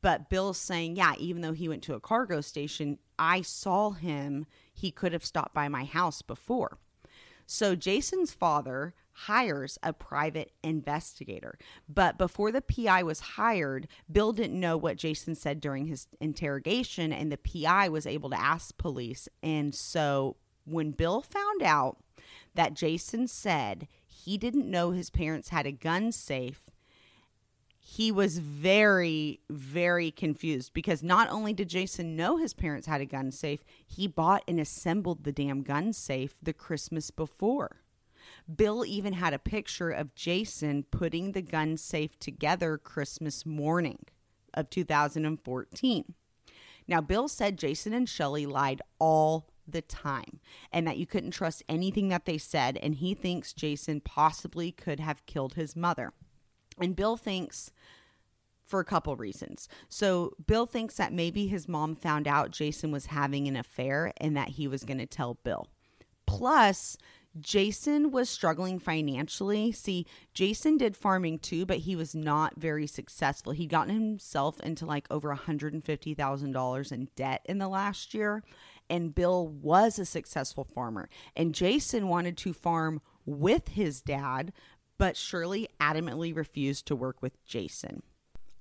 But 0.00 0.28
Bill's 0.28 0.58
saying, 0.58 0.96
yeah, 0.96 1.14
even 1.18 1.42
though 1.42 1.52
he 1.52 1.68
went 1.68 1.84
to 1.84 1.94
a 1.94 2.00
cargo 2.00 2.40
station, 2.40 2.98
I 3.18 3.42
saw 3.42 3.90
him. 3.90 4.46
He 4.74 4.90
could 4.90 5.12
have 5.12 5.24
stopped 5.24 5.54
by 5.54 5.68
my 5.68 5.84
house 5.84 6.22
before. 6.22 6.78
So 7.52 7.74
Jason's 7.74 8.32
father 8.32 8.94
hires 9.12 9.78
a 9.82 9.92
private 9.92 10.52
investigator. 10.64 11.58
But 11.86 12.16
before 12.16 12.50
the 12.50 12.62
PI 12.62 13.02
was 13.02 13.20
hired, 13.20 13.88
Bill 14.10 14.32
didn't 14.32 14.58
know 14.58 14.78
what 14.78 14.96
Jason 14.96 15.34
said 15.34 15.60
during 15.60 15.86
his 15.86 16.08
interrogation, 16.18 17.12
and 17.12 17.30
the 17.30 17.36
PI 17.36 17.90
was 17.90 18.06
able 18.06 18.30
to 18.30 18.40
ask 18.40 18.78
police. 18.78 19.28
And 19.42 19.74
so 19.74 20.36
when 20.64 20.92
Bill 20.92 21.20
found 21.20 21.62
out 21.62 21.98
that 22.54 22.72
Jason 22.72 23.28
said 23.28 23.86
he 24.06 24.38
didn't 24.38 24.70
know 24.70 24.92
his 24.92 25.10
parents 25.10 25.50
had 25.50 25.66
a 25.66 25.72
gun 25.72 26.10
safe, 26.10 26.62
he 27.84 28.12
was 28.12 28.38
very, 28.38 29.40
very 29.50 30.12
confused 30.12 30.72
because 30.72 31.02
not 31.02 31.28
only 31.30 31.52
did 31.52 31.68
Jason 31.68 32.14
know 32.14 32.36
his 32.36 32.54
parents 32.54 32.86
had 32.86 33.00
a 33.00 33.06
gun 33.06 33.32
safe, 33.32 33.64
he 33.84 34.06
bought 34.06 34.44
and 34.46 34.60
assembled 34.60 35.24
the 35.24 35.32
damn 35.32 35.62
gun 35.62 35.92
safe 35.92 36.36
the 36.40 36.52
Christmas 36.52 37.10
before. 37.10 37.82
Bill 38.54 38.84
even 38.86 39.14
had 39.14 39.34
a 39.34 39.38
picture 39.38 39.90
of 39.90 40.14
Jason 40.14 40.84
putting 40.84 41.32
the 41.32 41.42
gun 41.42 41.76
safe 41.76 42.16
together 42.20 42.78
Christmas 42.78 43.44
morning 43.44 44.04
of 44.54 44.70
2014. 44.70 46.14
Now, 46.86 47.00
Bill 47.00 47.26
said 47.26 47.58
Jason 47.58 47.92
and 47.92 48.08
Shelly 48.08 48.46
lied 48.46 48.80
all 49.00 49.48
the 49.66 49.82
time 49.82 50.38
and 50.70 50.86
that 50.86 50.98
you 50.98 51.06
couldn't 51.06 51.32
trust 51.32 51.64
anything 51.68 52.08
that 52.10 52.26
they 52.26 52.38
said, 52.38 52.76
and 52.76 52.94
he 52.94 53.14
thinks 53.14 53.52
Jason 53.52 54.00
possibly 54.00 54.70
could 54.70 55.00
have 55.00 55.26
killed 55.26 55.54
his 55.54 55.74
mother. 55.74 56.12
And 56.80 56.96
Bill 56.96 57.16
thinks 57.16 57.70
for 58.64 58.80
a 58.80 58.84
couple 58.84 59.14
reasons. 59.16 59.68
So, 59.88 60.32
Bill 60.46 60.66
thinks 60.66 60.96
that 60.96 61.12
maybe 61.12 61.46
his 61.46 61.68
mom 61.68 61.94
found 61.94 62.26
out 62.26 62.50
Jason 62.50 62.90
was 62.90 63.06
having 63.06 63.46
an 63.46 63.56
affair 63.56 64.12
and 64.16 64.36
that 64.36 64.50
he 64.50 64.66
was 64.66 64.84
going 64.84 64.98
to 64.98 65.06
tell 65.06 65.34
Bill. 65.34 65.68
Plus, 66.26 66.96
Jason 67.38 68.10
was 68.10 68.28
struggling 68.28 68.78
financially. 68.78 69.72
See, 69.72 70.06
Jason 70.34 70.76
did 70.76 70.96
farming 70.96 71.38
too, 71.38 71.64
but 71.64 71.78
he 71.78 71.96
was 71.96 72.14
not 72.14 72.54
very 72.56 72.86
successful. 72.86 73.52
He'd 73.52 73.70
gotten 73.70 73.94
himself 73.94 74.60
into 74.60 74.84
like 74.84 75.06
over 75.10 75.34
$150,000 75.34 76.92
in 76.92 77.08
debt 77.16 77.42
in 77.46 77.58
the 77.58 77.68
last 77.68 78.12
year, 78.12 78.42
and 78.90 79.14
Bill 79.14 79.48
was 79.48 79.98
a 79.98 80.04
successful 80.04 80.64
farmer. 80.64 81.08
And 81.34 81.54
Jason 81.54 82.08
wanted 82.08 82.36
to 82.38 82.52
farm 82.52 83.00
with 83.24 83.68
his 83.68 84.00
dad, 84.02 84.52
but 85.02 85.16
Shirley 85.16 85.68
adamantly 85.80 86.32
refused 86.32 86.86
to 86.86 86.94
work 86.94 87.20
with 87.20 87.44
Jason. 87.44 88.04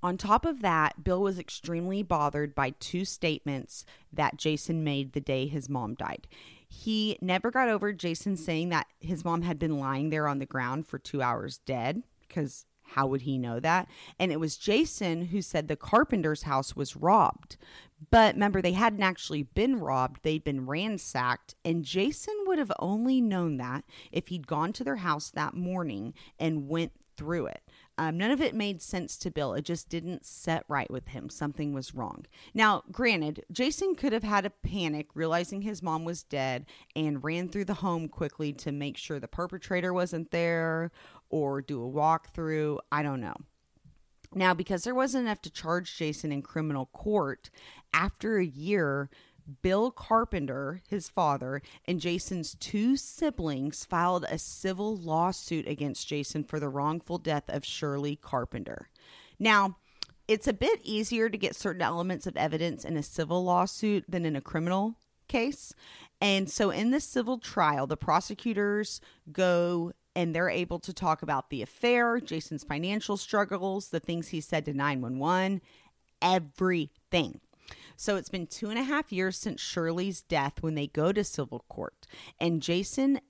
On 0.01 0.17
top 0.17 0.43
of 0.43 0.63
that, 0.63 1.03
Bill 1.03 1.21
was 1.21 1.37
extremely 1.37 2.01
bothered 2.01 2.55
by 2.55 2.71
two 2.79 3.05
statements 3.05 3.85
that 4.11 4.37
Jason 4.37 4.83
made 4.83 5.13
the 5.13 5.21
day 5.21 5.45
his 5.45 5.69
mom 5.69 5.93
died. 5.93 6.27
He 6.67 7.19
never 7.21 7.51
got 7.51 7.69
over 7.69 7.93
Jason 7.93 8.37
saying 8.37 8.69
that 8.69 8.87
his 8.99 9.23
mom 9.23 9.43
had 9.43 9.59
been 9.59 9.77
lying 9.77 10.09
there 10.09 10.27
on 10.27 10.39
the 10.39 10.47
ground 10.47 10.87
for 10.87 10.97
two 10.97 11.21
hours 11.21 11.59
dead, 11.59 12.01
because 12.27 12.65
how 12.81 13.05
would 13.05 13.21
he 13.21 13.37
know 13.37 13.59
that? 13.59 13.87
And 14.19 14.31
it 14.31 14.39
was 14.39 14.57
Jason 14.57 15.25
who 15.25 15.43
said 15.43 15.67
the 15.67 15.75
carpenter's 15.75 16.41
house 16.41 16.75
was 16.75 16.95
robbed. 16.95 17.55
But 18.09 18.33
remember, 18.33 18.63
they 18.63 18.71
hadn't 18.71 19.03
actually 19.03 19.43
been 19.43 19.79
robbed, 19.79 20.21
they'd 20.23 20.43
been 20.43 20.65
ransacked. 20.65 21.53
And 21.63 21.85
Jason 21.85 22.33
would 22.51 22.59
have 22.59 22.71
only 22.79 23.21
known 23.21 23.55
that 23.55 23.85
if 24.11 24.27
he'd 24.27 24.45
gone 24.45 24.73
to 24.73 24.83
their 24.83 24.97
house 24.97 25.29
that 25.29 25.53
morning 25.53 26.13
and 26.37 26.67
went 26.67 26.91
through 27.15 27.45
it. 27.45 27.61
Um, 27.97 28.17
none 28.17 28.29
of 28.29 28.41
it 28.41 28.53
made 28.53 28.81
sense 28.81 29.15
to 29.19 29.31
Bill. 29.31 29.53
It 29.53 29.63
just 29.63 29.87
didn't 29.87 30.25
set 30.25 30.65
right 30.67 30.91
with 30.91 31.07
him. 31.07 31.29
Something 31.29 31.71
was 31.71 31.95
wrong. 31.95 32.25
Now, 32.53 32.83
granted, 32.91 33.45
Jason 33.53 33.95
could 33.95 34.11
have 34.11 34.23
had 34.23 34.45
a 34.45 34.49
panic 34.49 35.07
realizing 35.13 35.61
his 35.61 35.81
mom 35.81 36.03
was 36.03 36.23
dead 36.23 36.65
and 36.93 37.23
ran 37.23 37.47
through 37.47 37.65
the 37.65 37.75
home 37.75 38.09
quickly 38.09 38.51
to 38.51 38.73
make 38.73 38.97
sure 38.97 39.17
the 39.17 39.29
perpetrator 39.29 39.93
wasn't 39.93 40.31
there 40.31 40.91
or 41.29 41.61
do 41.61 41.81
a 41.81 41.89
walkthrough. 41.89 42.79
I 42.91 43.01
don't 43.01 43.21
know. 43.21 43.35
Now, 44.33 44.53
because 44.53 44.83
there 44.83 44.95
wasn't 44.95 45.25
enough 45.25 45.41
to 45.43 45.49
charge 45.49 45.97
Jason 45.97 46.33
in 46.33 46.41
criminal 46.41 46.87
court, 46.87 47.49
after 47.93 48.39
a 48.39 48.45
year, 48.45 49.09
Bill 49.61 49.91
Carpenter, 49.91 50.81
his 50.87 51.09
father, 51.09 51.61
and 51.85 51.99
Jason's 51.99 52.55
two 52.55 52.97
siblings 52.97 53.85
filed 53.85 54.25
a 54.29 54.37
civil 54.37 54.95
lawsuit 54.95 55.67
against 55.67 56.07
Jason 56.07 56.43
for 56.43 56.59
the 56.59 56.69
wrongful 56.69 57.17
death 57.17 57.45
of 57.47 57.65
Shirley 57.65 58.15
Carpenter. 58.15 58.89
Now, 59.39 59.77
it's 60.27 60.47
a 60.47 60.53
bit 60.53 60.79
easier 60.83 61.29
to 61.29 61.37
get 61.37 61.55
certain 61.55 61.81
elements 61.81 62.25
of 62.25 62.37
evidence 62.37 62.85
in 62.85 62.95
a 62.95 63.03
civil 63.03 63.43
lawsuit 63.43 64.05
than 64.07 64.25
in 64.25 64.35
a 64.35 64.41
criminal 64.41 64.95
case. 65.27 65.73
And 66.21 66.49
so 66.49 66.69
in 66.69 66.91
this 66.91 67.05
civil 67.05 67.39
trial, 67.39 67.87
the 67.87 67.97
prosecutors 67.97 69.01
go 69.31 69.91
and 70.15 70.35
they're 70.35 70.49
able 70.49 70.79
to 70.79 70.93
talk 70.93 71.21
about 71.21 71.49
the 71.49 71.61
affair, 71.61 72.19
Jason's 72.19 72.63
financial 72.63 73.17
struggles, 73.17 73.89
the 73.89 73.99
things 73.99 74.29
he 74.29 74.41
said 74.41 74.65
to 74.65 74.73
911, 74.73 75.61
everything. 76.21 77.39
So 77.95 78.15
it's 78.15 78.29
been 78.29 78.47
two 78.47 78.69
and 78.69 78.79
a 78.79 78.83
half 78.83 79.11
years 79.11 79.37
since 79.37 79.61
Shirley's 79.61 80.21
death 80.21 80.61
when 80.61 80.75
they 80.75 80.87
go 80.87 81.11
to 81.11 81.23
civil 81.23 81.65
court. 81.69 82.07
And 82.39 82.61
Jason 82.61 83.21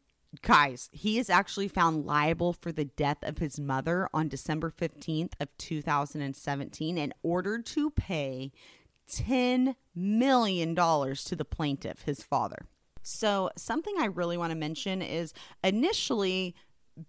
guys, 0.42 0.90
he 0.94 1.18
is 1.20 1.30
actually 1.30 1.68
found 1.68 2.06
liable 2.06 2.54
for 2.54 2.72
the 2.72 2.86
death 2.86 3.18
of 3.24 3.40
his 3.40 3.60
mother 3.60 4.08
on 4.14 4.30
December 4.30 4.72
15th 4.72 5.34
of 5.40 5.50
2017 5.58 6.98
and 6.98 7.14
ordered 7.22 7.66
to 7.66 7.90
pay 7.92 8.52
10 9.12 9.76
million 9.94 10.74
dollars 10.74 11.24
to 11.26 11.36
the 11.36 11.46
plaintiff, 11.46 12.04
his 12.04 12.24
father. 12.24 12.66
So, 13.04 13.50
something 13.58 13.96
I 14.00 14.06
really 14.06 14.38
want 14.38 14.52
to 14.52 14.58
mention 14.58 15.02
is 15.02 15.34
initially 15.64 16.56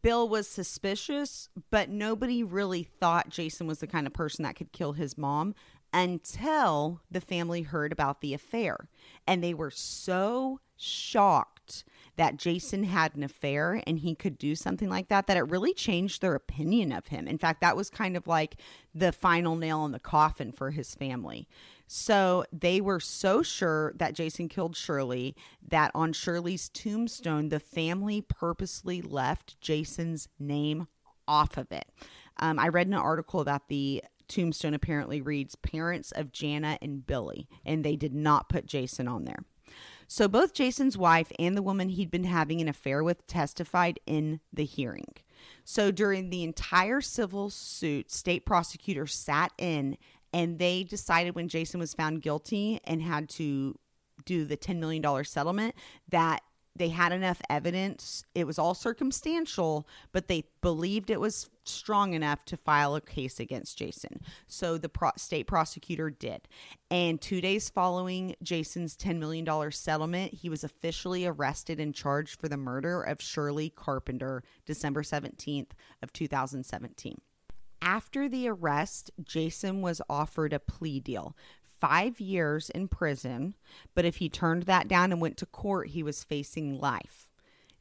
Bill 0.00 0.28
was 0.28 0.48
suspicious, 0.48 1.48
but 1.70 1.90
nobody 1.90 2.42
really 2.42 2.82
thought 2.82 3.28
Jason 3.28 3.66
was 3.66 3.80
the 3.80 3.86
kind 3.86 4.06
of 4.06 4.12
person 4.12 4.42
that 4.44 4.56
could 4.56 4.72
kill 4.72 4.92
his 4.92 5.18
mom 5.18 5.54
until 5.92 7.00
the 7.10 7.20
family 7.20 7.62
heard 7.62 7.92
about 7.92 8.20
the 8.20 8.34
affair. 8.34 8.88
And 9.26 9.42
they 9.42 9.54
were 9.54 9.70
so 9.70 10.60
shocked 10.76 11.84
that 12.16 12.36
Jason 12.36 12.84
had 12.84 13.14
an 13.14 13.22
affair 13.22 13.82
and 13.86 14.00
he 14.00 14.14
could 14.14 14.36
do 14.36 14.54
something 14.54 14.88
like 14.88 15.08
that 15.08 15.26
that 15.26 15.36
it 15.36 15.48
really 15.48 15.72
changed 15.72 16.20
their 16.20 16.34
opinion 16.34 16.92
of 16.92 17.06
him. 17.06 17.26
In 17.26 17.38
fact, 17.38 17.60
that 17.60 17.76
was 17.76 17.88
kind 17.88 18.16
of 18.16 18.26
like 18.26 18.56
the 18.94 19.12
final 19.12 19.56
nail 19.56 19.84
in 19.84 19.92
the 19.92 19.98
coffin 19.98 20.52
for 20.52 20.70
his 20.72 20.94
family. 20.94 21.48
So 21.86 22.44
they 22.52 22.80
were 22.80 23.00
so 23.00 23.42
sure 23.42 23.92
that 23.96 24.14
Jason 24.14 24.48
killed 24.48 24.76
Shirley 24.76 25.36
that 25.66 25.90
on 25.94 26.12
Shirley's 26.12 26.68
tombstone, 26.68 27.48
the 27.48 27.60
family 27.60 28.20
purposely 28.20 29.00
left 29.02 29.60
Jason's 29.60 30.28
name 30.38 30.88
off 31.28 31.56
of 31.56 31.70
it. 31.70 31.86
Um, 32.38 32.58
I 32.58 32.68
read 32.68 32.86
an 32.86 32.94
article 32.94 33.44
that 33.44 33.62
the 33.68 34.02
tombstone 34.32 34.74
apparently 34.74 35.20
reads 35.20 35.54
parents 35.56 36.10
of 36.12 36.32
Jana 36.32 36.78
and 36.80 37.06
Billy, 37.06 37.48
and 37.64 37.84
they 37.84 37.96
did 37.96 38.14
not 38.14 38.48
put 38.48 38.66
Jason 38.66 39.06
on 39.06 39.24
there. 39.24 39.44
So 40.08 40.28
both 40.28 40.52
Jason's 40.52 40.98
wife 40.98 41.32
and 41.38 41.56
the 41.56 41.62
woman 41.62 41.88
he'd 41.88 42.10
been 42.10 42.24
having 42.24 42.60
an 42.60 42.68
affair 42.68 43.02
with 43.02 43.26
testified 43.26 43.98
in 44.06 44.40
the 44.52 44.64
hearing. 44.64 45.14
So 45.64 45.90
during 45.90 46.30
the 46.30 46.44
entire 46.44 47.00
civil 47.00 47.50
suit, 47.50 48.10
state 48.10 48.44
prosecutors 48.44 49.14
sat 49.14 49.52
in 49.58 49.96
and 50.32 50.58
they 50.58 50.84
decided 50.84 51.34
when 51.34 51.48
Jason 51.48 51.80
was 51.80 51.94
found 51.94 52.22
guilty 52.22 52.80
and 52.84 53.02
had 53.02 53.28
to 53.30 53.78
do 54.24 54.44
the 54.44 54.56
$10 54.56 54.78
million 54.78 55.24
settlement 55.24 55.74
that 56.08 56.42
they 56.74 56.88
had 56.88 57.12
enough 57.12 57.40
evidence. 57.50 58.24
It 58.34 58.46
was 58.46 58.58
all 58.58 58.74
circumstantial, 58.74 59.86
but 60.12 60.28
they 60.28 60.44
believed 60.60 61.10
it 61.10 61.20
was 61.20 61.50
strong 61.64 62.14
enough 62.14 62.44
to 62.46 62.56
file 62.56 62.94
a 62.94 63.00
case 63.00 63.38
against 63.38 63.78
Jason. 63.78 64.20
So 64.46 64.78
the 64.78 64.88
pro- 64.88 65.10
state 65.16 65.46
prosecutor 65.46 66.10
did. 66.10 66.48
And 66.90 67.20
2 67.20 67.40
days 67.40 67.68
following 67.68 68.34
Jason's 68.42 68.96
10 68.96 69.18
million 69.18 69.44
dollar 69.44 69.70
settlement, 69.70 70.34
he 70.34 70.48
was 70.48 70.64
officially 70.64 71.26
arrested 71.26 71.78
and 71.78 71.94
charged 71.94 72.40
for 72.40 72.48
the 72.48 72.56
murder 72.56 73.02
of 73.02 73.20
Shirley 73.20 73.70
Carpenter 73.70 74.42
December 74.64 75.02
17th 75.02 75.70
of 76.02 76.12
2017. 76.12 77.20
After 77.82 78.28
the 78.28 78.48
arrest, 78.48 79.10
Jason 79.22 79.82
was 79.82 80.00
offered 80.08 80.52
a 80.52 80.60
plea 80.60 81.00
deal 81.00 81.36
five 81.82 82.20
years 82.20 82.70
in 82.70 82.86
prison, 82.86 83.56
but 83.92 84.04
if 84.04 84.18
he 84.18 84.28
turned 84.28 84.62
that 84.62 84.86
down 84.86 85.10
and 85.10 85.20
went 85.20 85.36
to 85.36 85.46
court, 85.46 85.88
he 85.88 86.00
was 86.00 86.22
facing 86.22 86.78
life. 86.78 87.28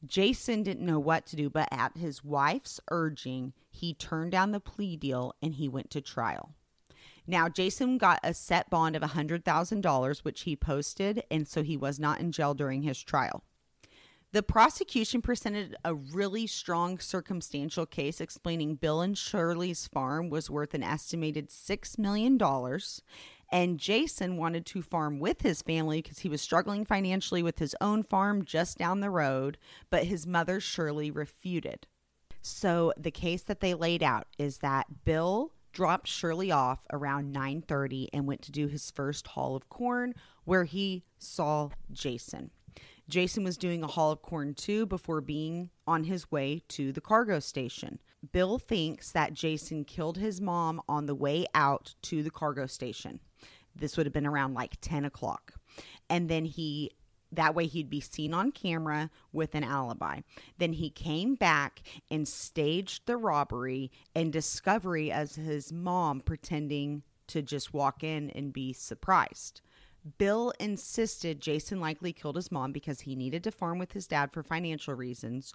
Jason 0.03 0.63
didn't 0.63 0.87
know 0.87 0.97
what 0.97 1.27
to 1.27 1.35
do, 1.35 1.51
but 1.51 1.69
at 1.71 1.95
his 1.95 2.23
wife's 2.23 2.79
urging, 2.89 3.53
he 3.69 3.93
turned 3.93 4.31
down 4.31 4.51
the 4.51 4.59
plea 4.59 4.97
deal 4.97 5.35
and 5.39 5.53
he 5.53 5.69
went 5.69 5.91
to 5.91 6.01
trial. 6.01 6.55
Now, 7.27 7.47
Jason 7.47 7.99
got 7.99 8.19
a 8.23 8.33
set 8.33 8.71
bond 8.71 8.95
of 8.95 9.03
$100,000, 9.03 10.19
which 10.21 10.41
he 10.41 10.55
posted, 10.55 11.23
and 11.29 11.47
so 11.47 11.61
he 11.61 11.77
was 11.77 11.99
not 11.99 12.19
in 12.19 12.31
jail 12.31 12.55
during 12.55 12.81
his 12.81 13.03
trial. 13.03 13.43
The 14.33 14.41
prosecution 14.41 15.21
presented 15.21 15.75
a 15.83 15.93
really 15.93 16.47
strong 16.47 16.99
circumstantial 16.99 17.85
case 17.85 18.21
explaining 18.21 18.75
Bill 18.75 19.01
and 19.01 19.17
Shirley's 19.17 19.87
farm 19.87 20.29
was 20.29 20.49
worth 20.49 20.73
an 20.73 20.83
estimated 20.83 21.49
$6 21.49 21.99
million. 21.99 22.39
And 23.51 23.79
Jason 23.79 24.37
wanted 24.37 24.65
to 24.67 24.81
farm 24.81 25.19
with 25.19 25.41
his 25.41 25.61
family 25.61 26.01
because 26.01 26.19
he 26.19 26.29
was 26.29 26.41
struggling 26.41 26.85
financially 26.85 27.43
with 27.43 27.59
his 27.59 27.75
own 27.81 28.03
farm 28.03 28.45
just 28.45 28.77
down 28.77 29.01
the 29.01 29.09
road, 29.09 29.57
but 29.89 30.05
his 30.05 30.25
mother, 30.25 30.61
Shirley, 30.61 31.11
refuted. 31.11 31.85
So 32.41 32.93
the 32.97 33.11
case 33.11 33.43
that 33.43 33.59
they 33.59 33.73
laid 33.73 34.01
out 34.01 34.27
is 34.39 34.59
that 34.59 35.03
Bill 35.03 35.51
dropped 35.73 36.07
Shirley 36.07 36.51
off 36.51 36.85
around 36.91 37.33
9:30 37.33 38.09
and 38.13 38.25
went 38.25 38.41
to 38.43 38.51
do 38.51 38.67
his 38.67 38.89
first 38.89 39.27
haul 39.27 39.55
of 39.55 39.69
corn 39.69 40.13
where 40.43 40.63
he 40.63 41.03
saw 41.17 41.69
Jason. 41.91 42.51
Jason 43.07 43.43
was 43.43 43.57
doing 43.57 43.83
a 43.83 43.87
haul 43.87 44.11
of 44.11 44.21
corn 44.21 44.53
too 44.53 44.85
before 44.85 45.19
being 45.19 45.69
on 45.85 46.05
his 46.05 46.31
way 46.31 46.63
to 46.69 46.93
the 46.93 47.01
cargo 47.01 47.39
station. 47.39 47.99
Bill 48.31 48.57
thinks 48.57 49.11
that 49.11 49.33
Jason 49.33 49.83
killed 49.83 50.17
his 50.17 50.39
mom 50.39 50.81
on 50.87 51.05
the 51.05 51.15
way 51.15 51.45
out 51.53 51.95
to 52.03 52.23
the 52.23 52.31
cargo 52.31 52.65
station. 52.65 53.19
This 53.75 53.97
would 53.97 54.05
have 54.05 54.13
been 54.13 54.27
around 54.27 54.53
like 54.53 54.79
10 54.81 55.05
o'clock. 55.05 55.53
And 56.09 56.29
then 56.29 56.45
he 56.45 56.91
that 57.31 57.55
way 57.55 57.65
he'd 57.65 57.89
be 57.89 58.01
seen 58.01 58.33
on 58.33 58.51
camera 58.51 59.09
with 59.31 59.55
an 59.55 59.63
alibi. 59.63 60.19
Then 60.57 60.73
he 60.73 60.89
came 60.89 61.35
back 61.35 61.81
and 62.09 62.27
staged 62.27 63.05
the 63.05 63.17
robbery 63.17 63.89
and 64.13 64.33
discovery 64.33 65.11
as 65.11 65.35
his 65.35 65.71
mom 65.71 66.19
pretending 66.19 67.03
to 67.27 67.41
just 67.41 67.73
walk 67.73 68.03
in 68.03 68.29
and 68.31 68.51
be 68.51 68.73
surprised. 68.73 69.61
Bill 70.17 70.51
insisted 70.59 71.39
Jason 71.39 71.79
likely 71.79 72.11
killed 72.11 72.35
his 72.35 72.51
mom 72.51 72.71
because 72.71 73.01
he 73.01 73.15
needed 73.15 73.43
to 73.43 73.51
farm 73.51 73.79
with 73.79 73.93
his 73.93 74.07
dad 74.07 74.33
for 74.33 74.43
financial 74.43 74.95
reasons, 74.95 75.53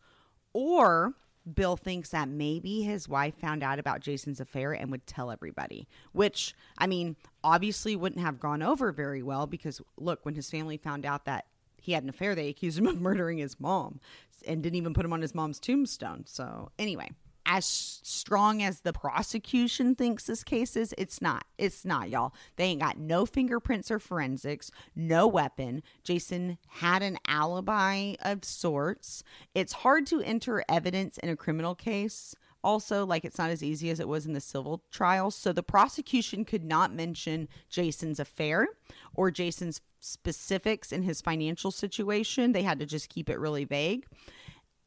or 0.53 1.15
Bill 1.55 1.77
thinks 1.77 2.11
that 2.11 2.29
maybe 2.29 2.83
his 2.83 3.09
wife 3.09 3.35
found 3.37 3.63
out 3.63 3.79
about 3.79 4.01
Jason's 4.01 4.41
affair 4.41 4.73
and 4.73 4.91
would 4.91 5.07
tell 5.07 5.31
everybody, 5.31 5.87
which, 6.13 6.55
I 6.77 6.87
mean, 6.87 7.17
obviously 7.45 7.95
wouldn't 7.95 8.21
have 8.21 8.41
gone 8.41 8.63
over 8.63 8.91
very 8.91 9.23
well 9.23 9.47
because, 9.47 9.81
look, 9.97 10.25
when 10.25 10.35
his 10.35 10.51
family 10.51 10.77
found 10.77 11.07
out 11.07 11.25
that 11.27 11.47
he 11.81 11.93
had 11.93 12.03
an 12.03 12.09
affair, 12.09 12.35
they 12.35 12.49
accused 12.49 12.79
him 12.79 12.87
of 12.87 13.01
murdering 13.01 13.39
his 13.39 13.61
mom 13.61 14.01
and 14.47 14.63
didn't 14.63 14.77
even 14.77 14.95
put 14.95 15.05
him 15.05 15.13
on 15.13 15.23
his 15.23 15.35
mom's 15.35 15.61
tombstone. 15.61 16.25
So, 16.27 16.71
anyway, 16.79 17.11
as 17.47 17.65
strong 17.65 18.63
as 18.63 18.81
the 18.81 18.93
prosecution 18.93 19.95
thinks 19.95 20.25
this 20.25 20.43
case 20.43 20.77
is, 20.77 20.95
it's 20.99 21.23
not. 21.23 21.45
It's 21.57 21.85
not, 21.85 22.11
y'all. 22.11 22.35
They 22.57 22.65
ain't 22.65 22.81
got 22.81 22.99
no 22.99 23.25
fingerprints 23.25 23.91
or 23.91 24.01
forensics, 24.01 24.71
no 24.95 25.27
weapon. 25.29 25.83
Jason 26.03 26.59
had 26.69 27.03
an 27.03 27.19
alibi 27.27 28.15
of 28.21 28.45
sorts. 28.45 29.23
It's 29.55 29.73
hard 29.73 30.07
to 30.09 30.21
enter 30.21 30.65
evidence 30.69 31.19
in 31.19 31.29
a 31.29 31.37
criminal 31.37 31.75
case. 31.75 32.35
Also, 32.65 33.07
like 33.07 33.25
it's 33.25 33.39
not 33.39 33.51
as 33.51 33.63
easy 33.63 33.91
as 33.91 34.01
it 34.01 34.09
was 34.09 34.27
in 34.27 34.33
the 34.33 34.41
civil 34.41 34.83
trial. 34.91 35.31
So 35.31 35.53
the 35.53 35.63
prosecution 35.63 36.45
could 36.45 36.65
not 36.65 36.93
mention 36.93 37.49
Jason's 37.71 38.19
affair 38.19 38.67
or 39.15 39.31
Jason's 39.31 39.81
specifics 40.01 40.91
in 40.91 41.05
his 41.05 41.21
financial 41.21 41.71
situation. 41.71 42.51
They 42.51 42.65
had 42.65 42.81
to 42.81 42.87
just 42.87 43.09
keep 43.09 43.31
it 43.31 43.39
really 43.39 43.65
vague. 43.65 44.07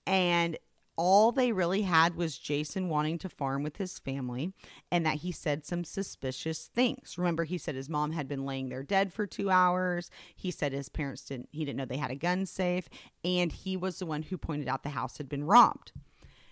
And 0.06 0.58
all 1.00 1.32
they 1.32 1.54
really 1.54 1.84
had 1.84 2.16
was 2.16 2.38
Jason 2.38 2.90
wanting 2.90 3.18
to 3.20 3.30
farm 3.30 3.64
with 3.64 3.78
his 3.78 3.98
family 4.00 4.52
and 4.92 5.06
that 5.06 5.20
he 5.20 5.32
said 5.32 5.66
some 5.66 5.86
suspicious 5.86 6.66
things. 6.66 7.18
Remember, 7.18 7.46
he 7.46 7.58
said 7.58 7.76
his 7.76 7.88
mom 7.88 8.12
had 8.12 8.28
been 8.28 8.46
laying 8.46 8.68
there 8.68 8.84
dead 8.84 9.14
for 9.14 9.26
two 9.26 9.50
hours. 9.50 10.12
He 10.36 10.52
said 10.52 10.74
his 10.74 10.90
parents 10.90 11.24
didn't, 11.24 11.48
he 11.54 11.64
didn't 11.64 11.78
know 11.78 11.86
they 11.86 11.96
had 11.96 12.12
a 12.12 12.16
gun 12.16 12.46
safe. 12.46 12.90
And 13.24 13.50
he 13.50 13.78
was 13.78 14.00
the 14.00 14.06
one 14.06 14.24
who 14.24 14.38
pointed 14.38 14.68
out 14.68 14.84
the 14.84 14.90
house 14.90 15.20
had 15.20 15.30
been 15.30 15.46
robbed. 15.46 15.94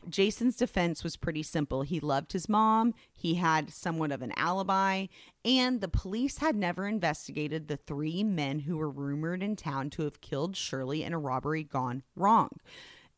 Jason's 0.08 0.56
defense 0.56 1.04
was 1.04 1.18
pretty 1.18 1.44
simple. 1.44 1.82
He 1.82 2.00
loved 2.00 2.32
his 2.32 2.48
mom, 2.48 2.94
he 3.12 3.36
had 3.36 3.74
somewhat 3.74 4.14
of 4.14 4.22
an 4.22 4.32
alibi, 4.38 5.08
and 5.44 5.82
the 5.82 5.90
police 5.90 6.38
had 6.38 6.56
never 6.56 6.88
investigated 6.88 7.68
the 7.68 7.76
three 7.76 8.24
men 8.24 8.60
who 8.60 8.78
were 8.78 8.90
rumored 8.90 9.44
in 9.44 9.58
town 9.58 9.90
to 9.90 10.04
have 10.04 10.22
killed 10.22 10.56
Shirley 10.56 11.04
in 11.04 11.12
a 11.12 11.20
robbery 11.20 11.66
gone 11.66 12.04
wrong. 12.16 12.52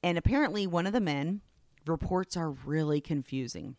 And 0.01 0.17
apparently, 0.17 0.65
one 0.65 0.87
of 0.87 0.93
the 0.93 1.01
men, 1.01 1.41
reports 1.85 2.37
are 2.37 2.51
really 2.51 3.01
confusing. 3.01 3.75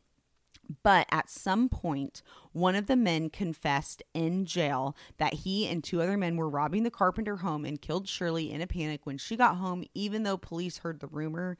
But 0.82 1.06
at 1.10 1.28
some 1.28 1.68
point, 1.68 2.22
one 2.52 2.76
of 2.76 2.86
the 2.86 2.96
men 2.96 3.28
confessed 3.28 4.02
in 4.14 4.44
jail 4.44 4.96
that 5.18 5.34
he 5.34 5.66
and 5.66 5.82
two 5.82 6.00
other 6.00 6.16
men 6.16 6.36
were 6.36 6.48
robbing 6.48 6.84
the 6.84 6.90
Carpenter 6.90 7.38
home 7.38 7.64
and 7.64 7.80
killed 7.80 8.08
Shirley 8.08 8.52
in 8.52 8.60
a 8.60 8.66
panic 8.66 9.04
when 9.04 9.18
she 9.18 9.36
got 9.36 9.56
home, 9.56 9.84
even 9.94 10.22
though 10.22 10.36
police 10.36 10.78
heard 10.78 11.00
the 11.00 11.08
rumor 11.08 11.56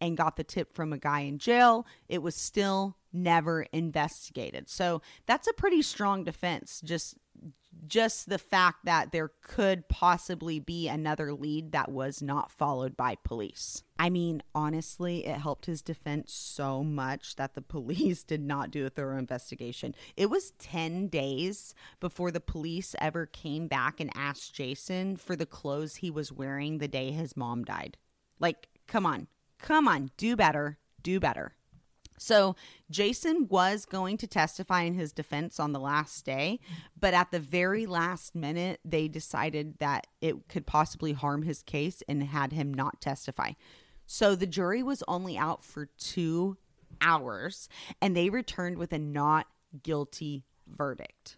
and 0.00 0.16
got 0.16 0.36
the 0.36 0.44
tip 0.44 0.72
from 0.72 0.92
a 0.92 0.98
guy 0.98 1.20
in 1.20 1.38
jail. 1.38 1.86
It 2.08 2.22
was 2.22 2.34
still 2.34 2.96
never 3.12 3.62
investigated. 3.72 4.68
So 4.68 5.02
that's 5.26 5.46
a 5.46 5.52
pretty 5.52 5.82
strong 5.82 6.24
defense. 6.24 6.80
Just 6.82 7.16
just 7.86 8.28
the 8.28 8.38
fact 8.38 8.84
that 8.84 9.12
there 9.12 9.30
could 9.42 9.88
possibly 9.88 10.58
be 10.58 10.88
another 10.88 11.32
lead 11.32 11.72
that 11.72 11.90
was 11.90 12.22
not 12.22 12.50
followed 12.50 12.96
by 12.96 13.16
police. 13.22 13.82
I 13.98 14.10
mean, 14.10 14.42
honestly, 14.54 15.26
it 15.26 15.38
helped 15.38 15.66
his 15.66 15.82
defense 15.82 16.32
so 16.32 16.82
much 16.82 17.36
that 17.36 17.54
the 17.54 17.62
police 17.74 18.24
did 18.24 18.40
not 18.42 18.70
do 18.70 18.86
a 18.86 18.90
thorough 18.90 19.18
investigation. 19.18 19.94
It 20.16 20.30
was 20.30 20.52
10 20.52 21.08
days 21.08 21.74
before 22.00 22.30
the 22.30 22.40
police 22.40 22.94
ever 22.98 23.26
came 23.26 23.68
back 23.68 24.00
and 24.00 24.10
asked 24.14 24.54
Jason 24.54 25.16
for 25.16 25.36
the 25.36 25.46
clothes 25.46 25.96
he 25.96 26.10
was 26.10 26.32
wearing 26.32 26.78
the 26.78 26.88
day 26.88 27.10
his 27.10 27.36
mom 27.36 27.64
died. 27.64 27.96
Like, 28.40 28.68
come 28.86 29.06
on, 29.06 29.28
come 29.58 29.86
on, 29.88 30.10
do 30.16 30.36
better, 30.36 30.78
do 31.02 31.20
better. 31.20 31.54
So 32.18 32.56
Jason 32.90 33.48
was 33.48 33.86
going 33.86 34.16
to 34.18 34.26
testify 34.26 34.82
in 34.82 34.94
his 34.94 35.12
defense 35.12 35.58
on 35.58 35.72
the 35.72 35.80
last 35.80 36.24
day, 36.24 36.60
but 36.98 37.14
at 37.14 37.30
the 37.30 37.40
very 37.40 37.86
last 37.86 38.34
minute, 38.34 38.80
they 38.84 39.08
decided 39.08 39.78
that 39.78 40.06
it 40.20 40.48
could 40.48 40.66
possibly 40.66 41.12
harm 41.12 41.42
his 41.42 41.62
case 41.62 42.02
and 42.08 42.22
had 42.22 42.52
him 42.52 42.72
not 42.72 43.00
testify. 43.00 43.52
So 44.06 44.34
the 44.34 44.46
jury 44.46 44.82
was 44.82 45.02
only 45.08 45.36
out 45.36 45.64
for 45.64 45.86
two 45.98 46.56
hours 47.00 47.68
and 48.00 48.16
they 48.16 48.30
returned 48.30 48.78
with 48.78 48.92
a 48.92 48.98
not 48.98 49.46
guilty 49.82 50.44
verdict. 50.66 51.36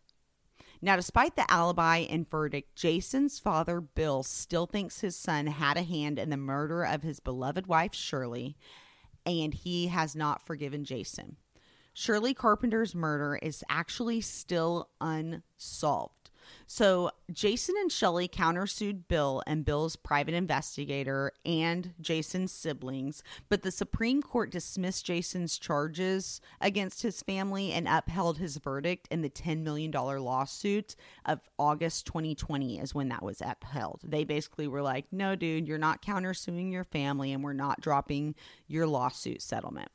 Now, 0.82 0.96
despite 0.96 1.36
the 1.36 1.50
alibi 1.50 1.98
and 1.98 2.28
verdict, 2.28 2.76
Jason's 2.76 3.38
father, 3.38 3.80
Bill, 3.80 4.22
still 4.22 4.66
thinks 4.66 5.00
his 5.00 5.16
son 5.16 5.46
had 5.46 5.76
a 5.76 5.82
hand 5.82 6.18
in 6.18 6.28
the 6.30 6.36
murder 6.36 6.84
of 6.84 7.02
his 7.02 7.18
beloved 7.18 7.66
wife, 7.66 7.94
Shirley, 7.94 8.56
and 9.26 9.52
he 9.52 9.88
has 9.88 10.16
not 10.16 10.46
forgiven 10.46 10.84
Jason. 10.84 11.36
Shirley 11.92 12.34
Carpenter's 12.34 12.94
murder 12.94 13.38
is 13.42 13.64
actually 13.68 14.20
still 14.20 14.90
unsolved. 15.00 16.25
So 16.66 17.10
Jason 17.32 17.74
and 17.78 17.90
Shelley 17.90 18.28
countersued 18.28 19.08
Bill 19.08 19.42
and 19.46 19.64
Bill's 19.64 19.96
private 19.96 20.34
investigator 20.34 21.32
and 21.44 21.94
Jason's 22.00 22.52
siblings, 22.52 23.22
but 23.48 23.62
the 23.62 23.70
Supreme 23.70 24.22
Court 24.22 24.50
dismissed 24.50 25.06
Jason's 25.06 25.58
charges 25.58 26.40
against 26.60 27.02
his 27.02 27.22
family 27.22 27.72
and 27.72 27.86
upheld 27.88 28.38
his 28.38 28.56
verdict 28.56 29.08
in 29.10 29.22
the 29.22 29.30
$10 29.30 29.62
million 29.62 29.90
lawsuit 29.90 30.96
of 31.24 31.40
August 31.58 32.06
2020 32.06 32.78
is 32.78 32.94
when 32.94 33.08
that 33.08 33.22
was 33.22 33.40
upheld. 33.40 34.00
They 34.02 34.24
basically 34.24 34.68
were 34.68 34.82
like, 34.82 35.06
no, 35.12 35.36
dude, 35.36 35.68
you're 35.68 35.78
not 35.78 36.02
countersuing 36.02 36.72
your 36.72 36.84
family 36.84 37.32
and 37.32 37.42
we're 37.44 37.52
not 37.52 37.80
dropping 37.80 38.34
your 38.66 38.86
lawsuit 38.86 39.42
settlement. 39.42 39.90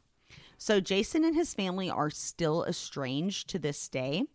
So 0.58 0.80
Jason 0.80 1.26
and 1.26 1.36
his 1.36 1.56
family 1.56 1.90
are 1.90 2.12
still 2.12 2.64
estranged 2.66 3.50
to 3.50 3.58
this 3.58 3.88
day. 3.88 4.26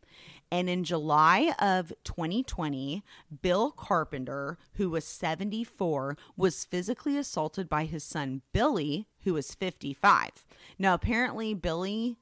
And 0.51 0.71
in 0.71 0.85
July 0.85 1.55
of 1.59 1.93
2020, 2.05 3.03
Bill 3.43 3.71
Carpenter, 3.73 4.59
who 4.75 4.91
was 4.91 5.05
74, 5.05 6.17
was 6.37 6.65
physically 6.65 7.19
assaulted 7.19 7.69
by 7.69 7.85
his 7.85 8.05
son 8.05 8.43
Billy, 8.53 9.09
who 9.25 9.35
was 9.35 9.55
55. 9.55 10.47
Now, 10.79 10.95
apparently, 10.95 11.53
Billy 11.53 12.17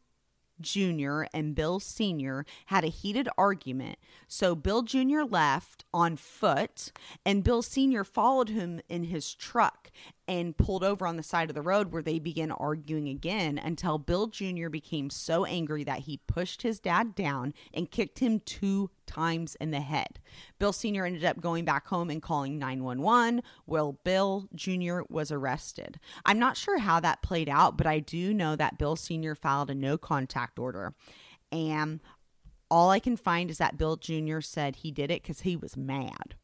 Jr. 0.60 1.24
and 1.32 1.54
Bill 1.54 1.80
Sr. 1.80 2.44
had 2.66 2.84
a 2.84 2.88
heated 2.88 3.28
argument. 3.37 3.98
So 4.28 4.54
Bill 4.54 4.82
Jr. 4.82 5.22
left 5.22 5.84
on 5.92 6.16
foot, 6.16 6.92
and 7.24 7.44
Bill 7.44 7.62
Sr. 7.62 8.04
followed 8.04 8.48
him 8.48 8.80
in 8.88 9.04
his 9.04 9.34
truck 9.34 9.90
and 10.26 10.56
pulled 10.56 10.82
over 10.82 11.06
on 11.06 11.16
the 11.16 11.22
side 11.22 11.50
of 11.50 11.54
the 11.54 11.62
road 11.62 11.92
where 11.92 12.02
they 12.02 12.18
began 12.18 12.50
arguing 12.50 13.08
again 13.08 13.58
until 13.58 13.98
Bill 13.98 14.26
Jr. 14.26 14.68
became 14.68 15.10
so 15.10 15.44
angry 15.44 15.84
that 15.84 16.00
he 16.00 16.20
pushed 16.26 16.62
his 16.62 16.80
dad 16.80 17.14
down 17.14 17.52
and 17.72 17.90
kicked 17.90 18.20
him 18.20 18.40
two 18.40 18.90
times 19.06 19.54
in 19.56 19.70
the 19.70 19.80
head. 19.80 20.20
Bill 20.58 20.72
Sr. 20.72 21.04
ended 21.04 21.24
up 21.24 21.40
going 21.40 21.64
back 21.64 21.87
home 21.88 22.08
and 22.08 22.22
calling 22.22 22.58
911 22.58 23.42
while 23.66 23.92
Bill 24.04 24.48
Jr. 24.54 25.00
was 25.10 25.30
arrested. 25.30 26.00
I'm 26.24 26.38
not 26.38 26.56
sure 26.56 26.78
how 26.78 27.00
that 27.00 27.22
played 27.22 27.48
out, 27.48 27.76
but 27.76 27.87
I 27.87 27.98
do 27.98 28.32
know 28.32 28.56
that 28.56 28.78
Bill 28.78 28.96
Sr. 28.96 29.34
filed 29.34 29.70
a 29.70 29.74
no 29.74 29.98
contact 29.98 30.58
order. 30.58 30.94
And 31.52 32.00
all 32.70 32.90
I 32.90 32.98
can 32.98 33.16
find 33.16 33.50
is 33.50 33.58
that 33.58 33.78
Bill 33.78 33.96
Jr. 33.96 34.40
said 34.40 34.76
he 34.76 34.90
did 34.90 35.10
it 35.10 35.22
because 35.22 35.40
he 35.40 35.56
was 35.56 35.76
mad. 35.76 36.34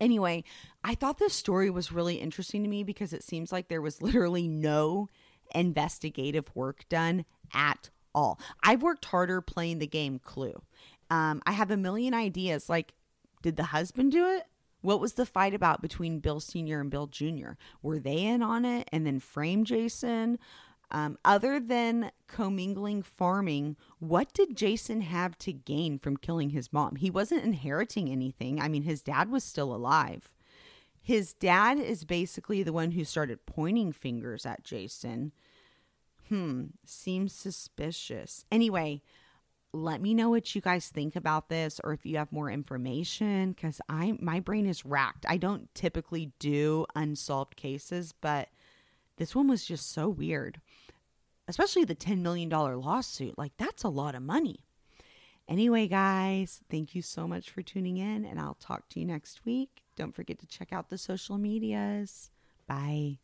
Anyway, 0.00 0.44
I 0.82 0.94
thought 0.94 1.18
this 1.18 1.34
story 1.34 1.70
was 1.70 1.92
really 1.92 2.16
interesting 2.16 2.62
to 2.62 2.68
me 2.68 2.82
because 2.82 3.12
it 3.12 3.22
seems 3.22 3.52
like 3.52 3.68
there 3.68 3.82
was 3.82 4.02
literally 4.02 4.48
no 4.48 5.08
investigative 5.54 6.50
work 6.54 6.88
done 6.88 7.24
at 7.52 7.90
all. 8.14 8.40
I've 8.62 8.82
worked 8.82 9.04
harder 9.06 9.40
playing 9.40 9.78
the 9.78 9.86
game 9.86 10.18
Clue. 10.18 10.62
Um, 11.10 11.42
I 11.44 11.52
have 11.52 11.70
a 11.70 11.76
million 11.76 12.14
ideas. 12.14 12.68
Like, 12.68 12.94
did 13.42 13.56
the 13.56 13.64
husband 13.64 14.12
do 14.12 14.26
it? 14.26 14.44
What 14.82 15.00
was 15.00 15.14
the 15.14 15.26
fight 15.26 15.54
about 15.54 15.82
between 15.82 16.20
Bill 16.20 16.40
Sr. 16.40 16.80
and 16.80 16.90
Bill 16.90 17.06
Jr.? 17.06 17.52
Were 17.82 17.98
they 17.98 18.24
in 18.24 18.42
on 18.42 18.64
it 18.64 18.88
and 18.92 19.06
then 19.06 19.20
frame 19.20 19.64
Jason? 19.64 20.38
Um, 20.92 21.18
other 21.24 21.60
than 21.60 22.10
commingling 22.26 23.02
farming, 23.02 23.76
what 24.00 24.32
did 24.32 24.56
Jason 24.56 25.02
have 25.02 25.38
to 25.38 25.52
gain 25.52 25.98
from 25.98 26.16
killing 26.16 26.50
his 26.50 26.72
mom? 26.72 26.96
He 26.96 27.10
wasn't 27.10 27.44
inheriting 27.44 28.08
anything. 28.10 28.60
I 28.60 28.68
mean, 28.68 28.82
his 28.82 29.02
dad 29.02 29.30
was 29.30 29.44
still 29.44 29.74
alive. 29.74 30.32
His 31.00 31.32
dad 31.32 31.78
is 31.78 32.04
basically 32.04 32.62
the 32.62 32.72
one 32.72 32.92
who 32.92 33.04
started 33.04 33.46
pointing 33.46 33.92
fingers 33.92 34.44
at 34.44 34.64
Jason. 34.64 35.32
Hmm, 36.28 36.66
seems 36.84 37.32
suspicious. 37.32 38.44
Anyway, 38.52 39.02
let 39.72 40.00
me 40.00 40.14
know 40.14 40.30
what 40.30 40.54
you 40.54 40.60
guys 40.60 40.88
think 40.88 41.14
about 41.14 41.48
this 41.48 41.80
or 41.84 41.92
if 41.92 42.04
you 42.04 42.16
have 42.16 42.32
more 42.32 42.50
information 42.50 43.54
cuz 43.54 43.80
I 43.88 44.16
my 44.20 44.40
brain 44.40 44.66
is 44.66 44.84
racked. 44.84 45.24
I 45.28 45.36
don't 45.36 45.72
typically 45.74 46.32
do 46.38 46.86
unsolved 46.94 47.56
cases, 47.56 48.12
but 48.12 48.48
this 49.16 49.34
one 49.34 49.48
was 49.48 49.64
just 49.64 49.90
so 49.92 50.08
weird. 50.08 50.60
Especially 51.50 51.84
the 51.84 51.94
$10 51.94 52.20
million 52.20 52.48
lawsuit. 52.48 53.36
Like, 53.36 53.52
that's 53.58 53.82
a 53.82 53.88
lot 53.88 54.14
of 54.14 54.22
money. 54.22 54.64
Anyway, 55.48 55.88
guys, 55.88 56.60
thank 56.70 56.94
you 56.94 57.02
so 57.02 57.26
much 57.26 57.50
for 57.50 57.60
tuning 57.60 57.96
in, 57.96 58.24
and 58.24 58.38
I'll 58.38 58.54
talk 58.60 58.88
to 58.90 59.00
you 59.00 59.06
next 59.06 59.44
week. 59.44 59.82
Don't 59.96 60.14
forget 60.14 60.38
to 60.38 60.46
check 60.46 60.72
out 60.72 60.88
the 60.88 60.96
social 60.96 61.38
medias. 61.38 62.30
Bye. 62.68 63.18